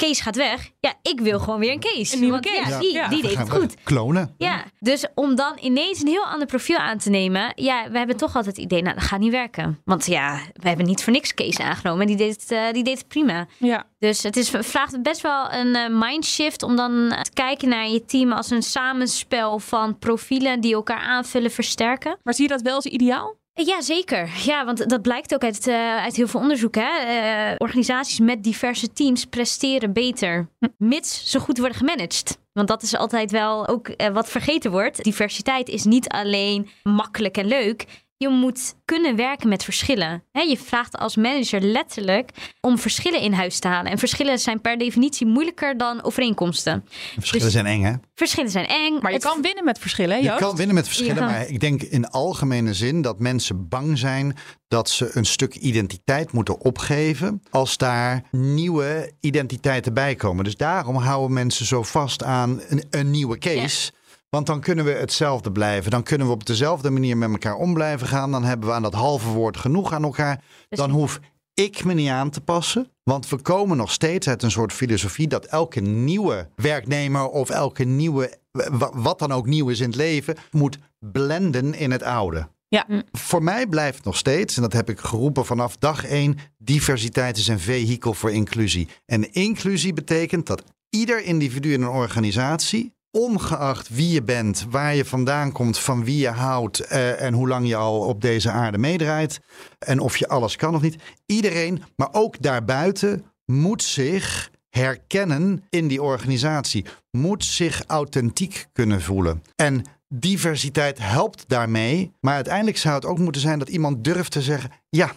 Kees 0.02 0.20
gaat 0.20 0.36
weg. 0.36 0.70
Ja, 0.80 0.94
ik 1.02 1.20
wil 1.20 1.38
gewoon 1.38 1.58
weer 1.60 1.72
een 1.72 1.78
Kees. 1.80 2.12
Een 2.12 2.20
nieuwe 2.20 2.40
Want, 2.40 2.46
Kees. 2.46 2.68
Ja, 2.68 2.78
die, 2.78 2.92
Ja. 2.92 3.08
die 3.08 3.22
deed 3.22 3.38
het 3.38 3.50
goed. 3.50 3.74
Klonen. 3.82 4.34
Ja, 4.38 4.64
dus 4.78 5.06
om 5.14 5.34
dan 5.34 5.58
ineens 5.60 6.00
een 6.00 6.06
heel 6.08 6.24
ander 6.24 6.46
profiel 6.46 6.76
aan 6.76 6.98
te 6.98 7.10
nemen. 7.10 7.52
Ja, 7.54 7.90
we 7.90 7.98
hebben 7.98 8.16
toch 8.16 8.36
altijd 8.36 8.56
het 8.56 8.64
idee, 8.64 8.82
nou, 8.82 8.94
dat 8.94 9.04
gaat 9.04 9.20
niet 9.20 9.30
werken. 9.30 9.80
Want 9.84 10.06
ja, 10.06 10.38
we 10.52 10.68
hebben 10.68 10.86
niet 10.86 11.02
voor 11.02 11.12
niks 11.12 11.34
Kees 11.34 11.58
aangenomen. 11.58 12.00
En 12.00 12.06
die 12.06 12.16
deed 12.16 12.40
het, 12.40 12.50
eh, 12.50 12.72
die 12.72 12.84
deed 12.84 12.98
het 12.98 13.08
prima. 13.08 13.46
Ja. 13.58 13.86
Dus 13.98 14.22
het 14.22 14.36
is, 14.36 14.50
vraagt 14.50 15.02
best 15.02 15.20
wel 15.20 15.52
een 15.52 15.74
eh, 15.74 15.88
mindshift 15.88 16.62
om 16.62 16.76
dan 16.76 17.14
te 17.22 17.30
kijken 17.32 17.68
naar 17.68 17.88
je 17.88 18.04
team 18.04 18.32
als 18.32 18.50
een 18.50 18.62
samenspel 18.62 19.58
van 19.58 19.98
profielen 19.98 20.60
die 20.60 20.74
elkaar 20.74 21.00
aanvullen, 21.00 21.50
versterken. 21.50 22.18
Maar 22.22 22.34
zie 22.34 22.44
je 22.44 22.50
dat 22.50 22.62
wel 22.62 22.74
als 22.74 22.86
ideaal? 22.86 23.40
Ja, 23.54 23.80
zeker. 23.80 24.30
Ja, 24.44 24.64
want 24.64 24.88
dat 24.88 25.02
blijkt 25.02 25.34
ook 25.34 25.44
uit, 25.44 25.66
eh, 25.66 25.96
uit 25.96 26.16
heel 26.16 26.26
veel 26.26 26.40
onderzoek. 26.40 26.74
Hè? 26.74 26.98
Eh, 26.98 27.54
organisaties 27.58 28.18
met 28.18 28.42
diverse 28.42 28.92
teams 28.92 29.24
presteren 29.24 29.92
beter, 29.92 30.48
mits 30.78 31.30
ze 31.30 31.40
goed 31.40 31.58
worden 31.58 31.76
gemanaged. 31.76 32.38
Want 32.52 32.68
dat 32.68 32.82
is 32.82 32.96
altijd 32.96 33.30
wel 33.30 33.68
ook 33.68 33.88
eh, 33.88 34.08
wat 34.08 34.28
vergeten 34.28 34.70
wordt. 34.70 35.04
Diversiteit 35.04 35.68
is 35.68 35.84
niet 35.84 36.08
alleen 36.08 36.68
makkelijk 36.82 37.36
en 37.36 37.46
leuk. 37.46 37.84
Je 38.22 38.28
moet 38.28 38.74
kunnen 38.84 39.16
werken 39.16 39.48
met 39.48 39.64
verschillen. 39.64 40.22
Hè, 40.32 40.40
je 40.40 40.56
vraagt 40.58 40.98
als 40.98 41.16
manager 41.16 41.60
letterlijk 41.60 42.30
om 42.60 42.78
verschillen 42.78 43.20
in 43.20 43.32
huis 43.32 43.58
te 43.58 43.68
halen. 43.68 43.90
En 43.92 43.98
verschillen 43.98 44.38
zijn 44.38 44.60
per 44.60 44.78
definitie 44.78 45.26
moeilijker 45.26 45.76
dan 45.76 46.02
overeenkomsten. 46.04 46.84
Verschillen 47.18 47.44
Dus- 47.44 47.52
zijn 47.54 47.66
eng, 47.66 47.82
hè? 47.82 47.92
Verschillen 48.14 48.50
zijn 48.50 48.66
eng. 48.66 48.92
Maar 49.00 49.10
je 49.10 49.16
Het- 49.16 49.26
kan 49.26 49.42
winnen 49.42 49.64
met 49.64 49.78
verschillen, 49.78 50.10
hè, 50.10 50.16
Je 50.16 50.28
Joost? 50.28 50.38
kan 50.40 50.56
winnen 50.56 50.74
met 50.74 50.86
verschillen, 50.86 51.24
maar 51.24 51.48
ik 51.48 51.60
denk 51.60 51.82
in 51.82 52.08
algemene 52.10 52.74
zin 52.74 53.02
dat 53.02 53.18
mensen 53.18 53.68
bang 53.68 53.98
zijn 53.98 54.36
dat 54.68 54.90
ze 54.90 55.10
een 55.16 55.24
stuk 55.26 55.54
identiteit 55.54 56.32
moeten 56.32 56.60
opgeven 56.60 57.42
als 57.50 57.76
daar 57.76 58.22
nieuwe 58.30 59.12
identiteiten 59.20 59.94
bij 59.94 60.14
komen. 60.14 60.44
Dus 60.44 60.56
daarom 60.56 60.96
houden 60.96 61.32
mensen 61.32 61.66
zo 61.66 61.82
vast 61.82 62.22
aan 62.24 62.60
een, 62.68 62.84
een 62.90 63.10
nieuwe 63.10 63.38
case. 63.38 63.92
Want 64.36 64.46
dan 64.46 64.60
kunnen 64.60 64.84
we 64.84 64.90
hetzelfde 64.90 65.52
blijven. 65.52 65.90
Dan 65.90 66.02
kunnen 66.02 66.26
we 66.26 66.32
op 66.32 66.46
dezelfde 66.46 66.90
manier 66.90 67.16
met 67.16 67.30
elkaar 67.30 67.54
om 67.56 67.74
blijven 67.74 68.06
gaan. 68.06 68.30
Dan 68.30 68.44
hebben 68.44 68.68
we 68.68 68.74
aan 68.74 68.82
dat 68.82 68.94
halve 68.94 69.28
woord 69.28 69.56
genoeg 69.56 69.92
aan 69.92 70.02
elkaar. 70.02 70.44
Dan 70.68 70.90
hoef 70.90 71.20
ik 71.54 71.84
me 71.84 71.94
niet 71.94 72.08
aan 72.08 72.30
te 72.30 72.40
passen. 72.40 72.90
Want 73.02 73.28
we 73.28 73.36
komen 73.36 73.76
nog 73.76 73.92
steeds 73.92 74.28
uit 74.28 74.42
een 74.42 74.50
soort 74.50 74.72
filosofie 74.72 75.28
dat 75.28 75.44
elke 75.44 75.80
nieuwe 75.80 76.48
werknemer 76.56 77.28
of 77.28 77.50
elke 77.50 77.84
nieuwe, 77.84 78.38
wa- 78.52 78.90
wat 78.94 79.18
dan 79.18 79.32
ook 79.32 79.46
nieuw 79.46 79.68
is 79.68 79.80
in 79.80 79.86
het 79.86 79.96
leven, 79.96 80.36
moet 80.50 80.78
blenden 80.98 81.74
in 81.74 81.90
het 81.90 82.02
oude. 82.02 82.48
Ja. 82.68 82.86
Voor 83.12 83.42
mij 83.42 83.66
blijft 83.66 84.04
nog 84.04 84.16
steeds, 84.16 84.56
en 84.56 84.62
dat 84.62 84.72
heb 84.72 84.90
ik 84.90 84.98
geroepen 85.00 85.46
vanaf 85.46 85.76
dag 85.76 86.04
één, 86.04 86.38
diversiteit 86.58 87.36
is 87.36 87.48
een 87.48 87.60
vehikel 87.60 88.14
voor 88.14 88.32
inclusie. 88.32 88.88
En 89.06 89.32
inclusie 89.32 89.92
betekent 89.92 90.46
dat 90.46 90.62
ieder 90.90 91.22
individu 91.24 91.72
in 91.72 91.82
een 91.82 91.88
organisatie, 91.88 92.94
ongeacht 93.12 93.88
wie 93.88 94.12
je 94.12 94.22
bent, 94.22 94.66
waar 94.70 94.94
je 94.94 95.04
vandaan 95.04 95.52
komt, 95.52 95.78
van 95.78 96.04
wie 96.04 96.18
je 96.18 96.28
houdt 96.28 96.80
eh, 96.80 97.22
en 97.22 97.34
hoe 97.34 97.48
lang 97.48 97.68
je 97.68 97.76
al 97.76 98.00
op 98.00 98.20
deze 98.20 98.50
aarde 98.50 98.78
meedraait 98.78 99.40
en 99.78 100.00
of 100.00 100.16
je 100.16 100.28
alles 100.28 100.56
kan 100.56 100.74
of 100.74 100.82
niet, 100.82 101.02
iedereen, 101.26 101.82
maar 101.96 102.08
ook 102.12 102.42
daarbuiten, 102.42 103.24
moet 103.44 103.82
zich 103.82 104.50
herkennen 104.68 105.64
in 105.70 105.88
die 105.88 106.02
organisatie, 106.02 106.84
moet 107.10 107.44
zich 107.44 107.82
authentiek 107.86 108.66
kunnen 108.72 109.02
voelen. 109.02 109.42
En 109.56 109.84
diversiteit 110.08 110.98
helpt 110.98 111.44
daarmee, 111.46 112.12
maar 112.20 112.34
uiteindelijk 112.34 112.76
zou 112.76 112.94
het 112.94 113.04
ook 113.04 113.18
moeten 113.18 113.40
zijn 113.40 113.58
dat 113.58 113.68
iemand 113.68 114.04
durft 114.04 114.30
te 114.30 114.42
zeggen: 114.42 114.70
ja, 114.88 115.12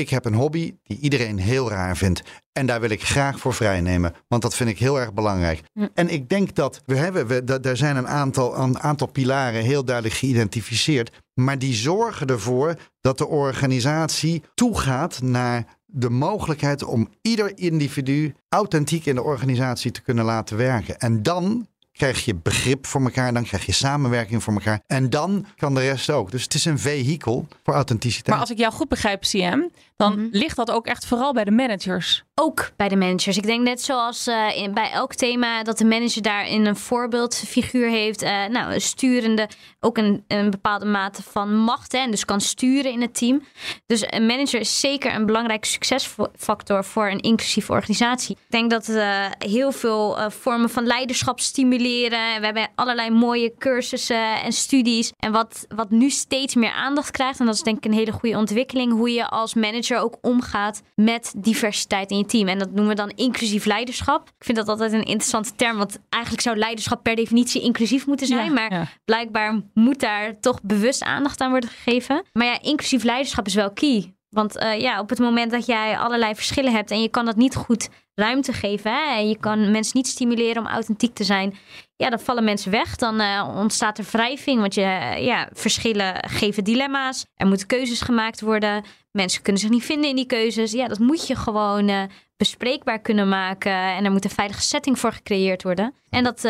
ik 0.00 0.10
heb 0.10 0.24
een 0.24 0.34
hobby 0.34 0.74
die 0.82 0.98
iedereen 1.00 1.38
heel 1.38 1.68
raar 1.70 1.96
vindt. 1.96 2.22
En 2.52 2.66
daar 2.66 2.80
wil 2.80 2.90
ik 2.90 3.02
graag 3.02 3.38
voor 3.38 3.54
vrijnemen. 3.54 4.14
Want 4.28 4.42
dat 4.42 4.54
vind 4.54 4.70
ik 4.70 4.78
heel 4.78 5.00
erg 5.00 5.12
belangrijk. 5.12 5.62
En 5.94 6.08
ik 6.08 6.28
denk 6.28 6.54
dat 6.54 6.82
we 6.86 6.96
hebben, 6.96 7.26
we, 7.26 7.44
da- 7.44 7.58
daar 7.58 7.76
zijn 7.76 7.96
een 7.96 8.08
aantal, 8.08 8.58
een 8.58 8.78
aantal 8.78 9.06
pilaren 9.06 9.62
heel 9.62 9.84
duidelijk 9.84 10.14
geïdentificeerd. 10.16 11.10
Maar 11.34 11.58
die 11.58 11.74
zorgen 11.74 12.26
ervoor 12.26 12.74
dat 13.00 13.18
de 13.18 13.26
organisatie 13.26 14.42
toegaat 14.54 15.22
naar 15.22 15.64
de 15.86 16.10
mogelijkheid 16.10 16.82
om 16.84 17.08
ieder 17.22 17.58
individu 17.58 18.34
authentiek 18.48 19.06
in 19.06 19.14
de 19.14 19.22
organisatie 19.22 19.90
te 19.90 20.02
kunnen 20.02 20.24
laten 20.24 20.56
werken. 20.56 20.98
En 20.98 21.22
dan 21.22 21.66
krijg 22.00 22.24
je 22.24 22.34
begrip 22.34 22.86
voor 22.86 23.00
elkaar, 23.02 23.32
dan 23.32 23.44
krijg 23.44 23.66
je 23.66 23.72
samenwerking 23.72 24.42
voor 24.42 24.52
elkaar. 24.52 24.80
En 24.86 25.10
dan 25.10 25.46
kan 25.56 25.74
de 25.74 25.80
rest 25.80 26.10
ook. 26.10 26.30
Dus 26.30 26.42
het 26.42 26.54
is 26.54 26.64
een 26.64 26.78
vehikel 26.78 27.46
voor 27.64 27.74
authenticiteit. 27.74 28.26
Maar 28.28 28.38
als 28.40 28.50
ik 28.50 28.58
jou 28.58 28.72
goed 28.72 28.88
begrijp, 28.88 29.20
CM, 29.22 29.60
dan 29.96 30.12
Mhm. 30.12 30.26
ligt 30.30 30.56
dat 30.56 30.70
ook 30.70 30.86
echt 30.86 31.06
vooral 31.06 31.32
bij 31.32 31.44
de 31.44 31.50
managers. 31.50 32.24
Ook 32.34 32.70
bij 32.76 32.88
de 32.88 32.96
managers. 32.96 33.36
Ik 33.36 33.46
denk 33.46 33.62
net 33.64 33.82
zoals 33.82 34.26
eh, 34.26 34.56
in, 34.56 34.74
bij 34.74 34.90
elk 34.90 35.14
thema 35.14 35.62
dat 35.62 35.78
de 35.78 35.84
manager 35.84 36.22
daarin 36.22 36.66
een 36.66 36.76
voorbeeldfiguur 36.76 37.88
heeft. 37.88 38.22
eh, 38.22 38.46
nou, 38.46 38.72
een 38.74 38.80
sturende, 38.80 39.48
ook 39.80 39.98
een, 39.98 40.24
een 40.28 40.50
bepaalde 40.50 40.84
mate 40.84 41.22
van 41.22 41.56
macht. 41.56 41.92
Hè, 41.92 41.98
en 41.98 42.10
dus 42.10 42.24
kan 42.24 42.40
sturen 42.40 42.92
in 42.92 43.00
het 43.00 43.14
team. 43.14 43.42
Dus 43.86 44.04
een 44.06 44.26
manager 44.26 44.60
is 44.60 44.80
zeker 44.80 45.14
een 45.14 45.26
belangrijke 45.26 45.66
succesfactor 45.66 46.84
voor 46.84 47.10
een 47.10 47.20
inclusieve 47.20 47.72
organisatie. 47.72 48.36
Ik 48.36 48.50
denk 48.50 48.70
dat 48.70 48.88
eh, 48.88 49.26
heel 49.38 49.72
veel 49.72 50.18
eh, 50.18 50.30
vormen 50.30 50.70
van 50.70 50.86
leiderschap 50.86 51.40
stimuleren. 51.40 52.40
We 52.40 52.44
hebben 52.44 52.68
allerlei 52.74 53.10
mooie 53.10 53.54
cursussen 53.58 54.42
en 54.42 54.52
studies. 54.52 55.12
En 55.18 55.32
wat, 55.32 55.66
wat 55.68 55.90
nu 55.90 56.10
steeds 56.10 56.54
meer 56.54 56.72
aandacht 56.72 57.10
krijgt, 57.10 57.40
en 57.40 57.46
dat 57.46 57.54
is 57.54 57.62
denk 57.62 57.76
ik 57.76 57.84
een 57.84 57.92
hele 57.92 58.12
goede 58.12 58.36
ontwikkeling, 58.36 58.92
hoe 58.92 59.12
je 59.12 59.28
als 59.28 59.54
manager 59.54 59.98
ook 59.98 60.16
omgaat 60.20 60.82
met 60.94 61.32
diversiteit 61.36 62.10
in 62.10 62.18
je 62.18 62.24
team. 62.24 62.48
En 62.48 62.58
dat 62.58 62.68
noemen 62.68 62.88
we 62.88 62.94
dan 62.94 63.12
inclusief 63.14 63.64
leiderschap. 63.64 64.28
Ik 64.38 64.44
vind 64.44 64.58
dat 64.58 64.68
altijd 64.68 64.92
een 64.92 65.04
interessante 65.04 65.54
term, 65.56 65.76
want 65.76 65.98
eigenlijk 66.08 66.42
zou 66.42 66.56
leiderschap 66.56 67.02
per 67.02 67.16
definitie 67.16 67.62
inclusief 67.62 68.06
moeten 68.06 68.26
zijn. 68.26 68.44
Ja, 68.44 68.52
maar 68.52 68.72
ja. 68.72 68.86
blijkbaar 69.04 69.62
moet 69.74 70.00
daar 70.00 70.40
toch 70.40 70.62
bewust 70.62 71.02
aandacht 71.02 71.40
aan 71.40 71.50
worden 71.50 71.70
gegeven. 71.70 72.22
Maar 72.32 72.46
ja, 72.46 72.60
inclusief 72.60 73.02
leiderschap 73.02 73.46
is 73.46 73.54
wel 73.54 73.72
key. 73.72 74.14
Want 74.30 74.56
eh, 74.56 74.80
ja, 74.80 75.00
op 75.00 75.08
het 75.08 75.18
moment 75.18 75.50
dat 75.50 75.66
jij 75.66 75.98
allerlei 75.98 76.34
verschillen 76.34 76.72
hebt 76.72 76.90
en 76.90 77.02
je 77.02 77.08
kan 77.08 77.24
dat 77.24 77.36
niet 77.36 77.54
goed 77.54 77.88
ruimte 78.14 78.52
geven, 78.52 78.92
hè, 78.92 79.14
en 79.16 79.28
je 79.28 79.38
kan 79.38 79.70
mensen 79.70 79.96
niet 79.96 80.06
stimuleren 80.06 80.62
om 80.62 80.68
authentiek 80.68 81.14
te 81.14 81.24
zijn, 81.24 81.56
ja, 81.96 82.10
dan 82.10 82.20
vallen 82.20 82.44
mensen 82.44 82.70
weg. 82.70 82.96
Dan 82.96 83.20
eh, 83.20 83.52
ontstaat 83.56 83.98
er 83.98 84.04
wrijving, 84.10 84.60
want 84.60 84.74
je, 84.74 84.82
eh, 84.82 85.24
ja, 85.24 85.48
verschillen 85.52 86.28
geven 86.28 86.64
dilemma's. 86.64 87.24
Er 87.34 87.46
moeten 87.46 87.66
keuzes 87.66 88.00
gemaakt 88.00 88.40
worden. 88.40 88.84
Mensen 89.12 89.42
kunnen 89.42 89.60
zich 89.60 89.70
niet 89.70 89.84
vinden 89.84 90.10
in 90.10 90.16
die 90.16 90.26
keuzes. 90.26 90.72
Ja, 90.72 90.88
dat 90.88 90.98
moet 90.98 91.26
je 91.26 91.36
gewoon 91.36 92.08
bespreekbaar 92.36 93.00
kunnen 93.00 93.28
maken. 93.28 93.72
En 93.72 94.04
er 94.04 94.10
moet 94.10 94.24
een 94.24 94.30
veilige 94.30 94.62
setting 94.62 94.98
voor 94.98 95.12
gecreëerd 95.12 95.62
worden. 95.62 95.94
En 96.10 96.24
dat, 96.24 96.44